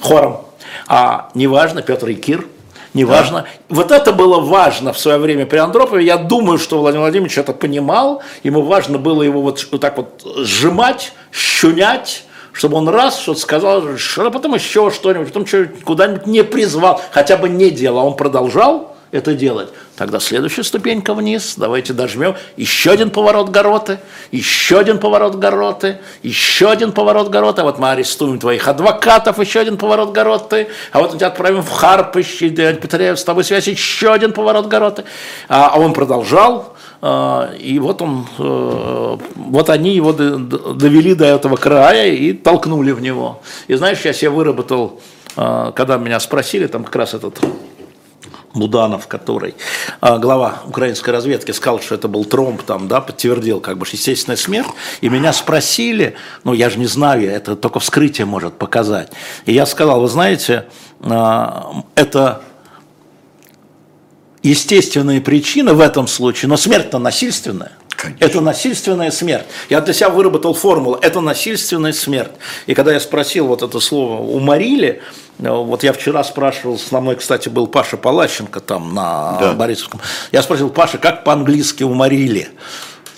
[0.00, 0.40] хором,
[0.86, 2.46] а неважно, Петр и Кир,
[2.94, 3.42] неважно.
[3.68, 3.76] Да.
[3.76, 6.04] Вот это было важно в свое время при Андропове.
[6.04, 8.22] Я думаю, что Владимир Владимирович это понимал.
[8.42, 13.96] Ему важно было его вот, вот так вот сжимать, щунять, чтобы он раз что-то сказал,
[13.96, 18.00] что, потом еще что-нибудь, потом что куда-нибудь не призвал, хотя бы не делал.
[18.00, 19.68] А он продолжал это делать.
[19.96, 23.98] Тогда следующая ступенька вниз, давайте дожмем, еще один поворот гороты,
[24.30, 29.60] еще один поворот гороты, еще один поворот гороты, а вот мы арестуем твоих адвокатов, еще
[29.60, 33.66] один поворот гороты, а вот мы тебя отправим в Харпищ, и потеряем с тобой связь,
[33.66, 35.04] еще один поворот гороты.
[35.48, 41.56] А, а он продолжал, а, и вот он, э, вот они его довели до этого
[41.56, 43.40] края и толкнули в него.
[43.68, 45.00] И знаешь, я себе выработал,
[45.36, 47.40] а, когда меня спросили, там как раз этот
[48.54, 49.54] Буданов, который
[50.00, 54.36] а, глава украинской разведки сказал, что это был тромб, там, да, подтвердил как бы естественная
[54.36, 54.68] смерть,
[55.00, 59.12] и меня спросили, ну я же не знаю, это только вскрытие может показать,
[59.44, 60.66] и я сказал, вы знаете,
[61.00, 62.42] а, это
[64.42, 67.72] естественная причина в этом случае, но смерть-то насильственная.
[67.90, 68.24] Конечно.
[68.24, 69.46] Это насильственная смерть.
[69.68, 70.98] Я для себя выработал формулу.
[71.02, 72.30] Это насильственная смерть.
[72.68, 75.02] И когда я спросил вот это слово «уморили»,
[75.38, 79.52] вот я вчера спрашивал, с мной, кстати, был Паша Палащенко там на да.
[79.52, 80.00] Борисовском.
[80.32, 82.50] Я спросил, Паша, как по-английски «уморили»?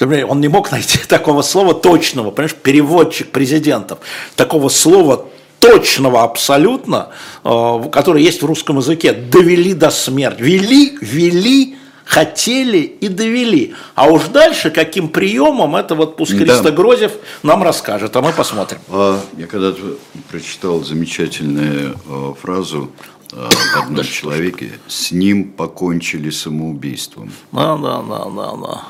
[0.01, 3.99] Он не мог найти такого слова точного, понимаешь, переводчик президентов,
[4.37, 5.27] такого слова
[5.59, 7.11] точного абсолютно,
[7.45, 10.43] э, который есть в русском языке, довели до смерти.
[10.43, 13.75] Вели, вели хотели и довели.
[13.95, 16.71] А уж дальше каким приемом, это вот пусть Христо да.
[16.71, 18.81] Грозев нам расскажет, а мы посмотрим.
[18.89, 19.97] А, я когда-то
[20.31, 22.91] прочитал замечательную э, фразу
[23.33, 27.33] об одном человеке, с ним покончили самоубийством.
[27.53, 28.83] Да, да, да, да, да.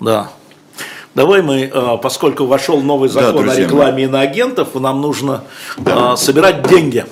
[0.00, 0.30] Да.
[1.14, 1.70] Давай мы,
[2.02, 5.44] поскольку вошел новый закон да, о рекламе иноагентов, нам нужно
[5.76, 6.16] да.
[6.16, 7.06] собирать деньги.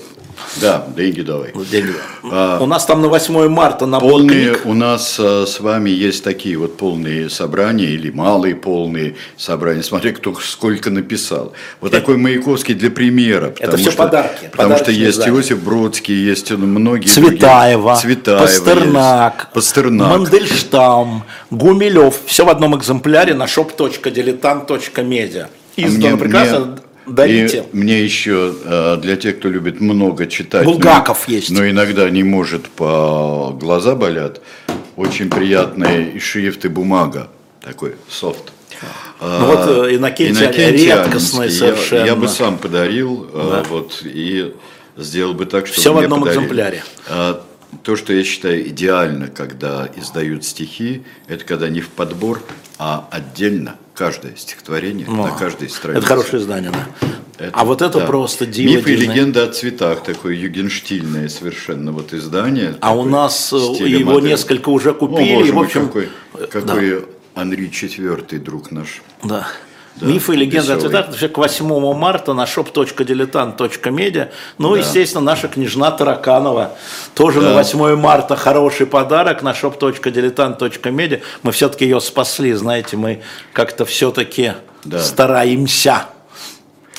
[0.61, 1.53] Да, деньги давай.
[1.71, 1.95] Деньги.
[2.25, 6.25] А, у нас там на 8 марта на полные, У нас а, с вами есть
[6.25, 9.83] такие вот полные собрания или малые полные собрания.
[9.83, 11.53] Смотри, кто сколько написал.
[11.81, 13.55] Вот это, такой Маяковский для примера.
[13.59, 14.49] Это все что, подарки.
[14.51, 15.37] Потому что есть издания.
[15.37, 18.17] Иосиф Бродский, есть ну, многие Цветаева, другие.
[18.17, 19.55] Цветаева Пастернак, есть.
[19.55, 22.15] Пастернак, Мандельштам, Гумилев.
[22.27, 25.47] Все в одном экземпляре на shop.diletant.media.
[25.77, 26.59] Издано а прекрасно.
[26.59, 26.77] Мне
[27.07, 27.65] Дарите.
[27.73, 31.51] И мне еще э, для тех, кто любит много читать, Булгаков но, есть.
[31.51, 34.41] но иногда не может, по глаза болят,
[34.97, 37.29] очень приятные и шрифт, и бумага,
[37.61, 38.53] такой софт.
[39.21, 42.01] Ну вот э, Иннокентий, Иннокентий редкостный совершенно.
[42.01, 43.69] Я, я бы сам подарил, э, да.
[43.69, 44.55] вот, и
[44.97, 46.41] сделал бы так, чтобы Все в одном подарили.
[46.41, 46.85] экземпляре.
[47.83, 52.43] То, что я считаю идеально, когда издают стихи, это когда не в подбор,
[52.79, 55.99] а отдельно каждое стихотворение О, на каждой странице.
[55.99, 57.09] Это хорошее издание, да.
[57.39, 58.07] Это, а вот это да.
[58.07, 58.77] просто диво.
[58.77, 62.77] Миф и легенда о цветах, такое югенштильное совершенно вот издание.
[62.81, 64.31] А у нас э, его модель.
[64.31, 65.35] несколько уже купили.
[65.35, 66.09] О, боже в общем, какой,
[66.51, 67.07] какой да.
[67.35, 69.03] Анри IV, друг наш.
[69.25, 69.49] Да.
[69.97, 74.31] Да, Мифы и легенды о цветах это к 8 марта на shop.diletant.media.
[74.59, 74.81] Ну, да.
[74.81, 76.73] естественно, наша княжна Тараканова.
[77.15, 77.51] Тоже да.
[77.51, 81.21] на 8 марта хороший подарок на shop.diletant.media.
[81.43, 83.23] Мы все-таки ее спасли, знаете, мы
[83.53, 84.99] как-то все-таки да.
[84.99, 86.07] стараемся.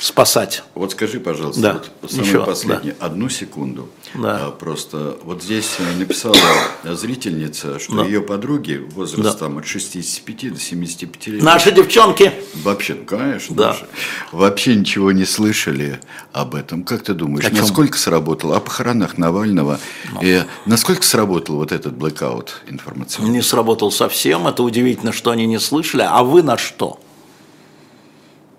[0.03, 0.63] Спасать.
[0.75, 1.81] Вот скажи, пожалуйста, Да.
[2.01, 3.87] вот самое Еще, последнее, одну секунду.
[4.13, 4.47] Да.
[4.47, 6.35] А, просто вот здесь э, написала
[6.83, 8.03] зрительница, что Да.
[8.03, 9.33] ее подруги возраст Да.
[9.33, 11.41] там от 65 до 75 лет.
[11.43, 12.33] Наши девчонки.
[12.63, 13.71] Вообще, ну, конечно, Да.
[13.71, 13.87] даже.
[14.33, 16.01] Вообще ничего не слышали
[16.33, 16.83] об этом.
[16.83, 18.57] Как ты думаешь, О насколько сработало?
[18.57, 19.79] О похоронах Навального.
[20.11, 20.19] Ну.
[20.21, 23.31] И насколько сработал вот этот блэкаут информационный?
[23.31, 24.47] Не сработал совсем.
[24.47, 26.05] Это удивительно, что они не слышали.
[26.05, 26.99] А вы на что?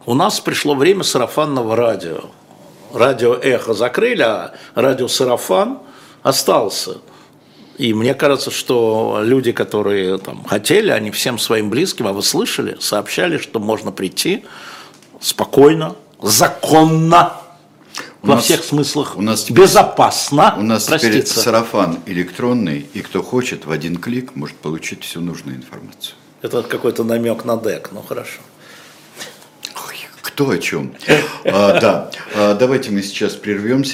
[0.06, 2.20] У нас пришло время сарафанного радио.
[2.92, 5.78] Радио «Эхо» закрыли, а радио «Сарафан»
[6.22, 6.98] остался.
[7.78, 12.76] И мне кажется, что люди, которые там хотели, они всем своим близким, а вы слышали,
[12.80, 14.44] сообщали, что можно прийти
[15.20, 17.32] спокойно, законно,
[18.22, 21.40] У во нас- всех смыслах, у нас теперь- безопасно, У нас теперь проститься.
[21.40, 26.14] сарафан электронный, и кто хочет в один клик может получить всю нужную информацию.
[26.42, 28.40] Это какой-то намек на ДЭК, ну хорошо.
[30.24, 30.94] Кто о чем?
[31.44, 33.92] А, да, А, давайте мы сейчас прервемся.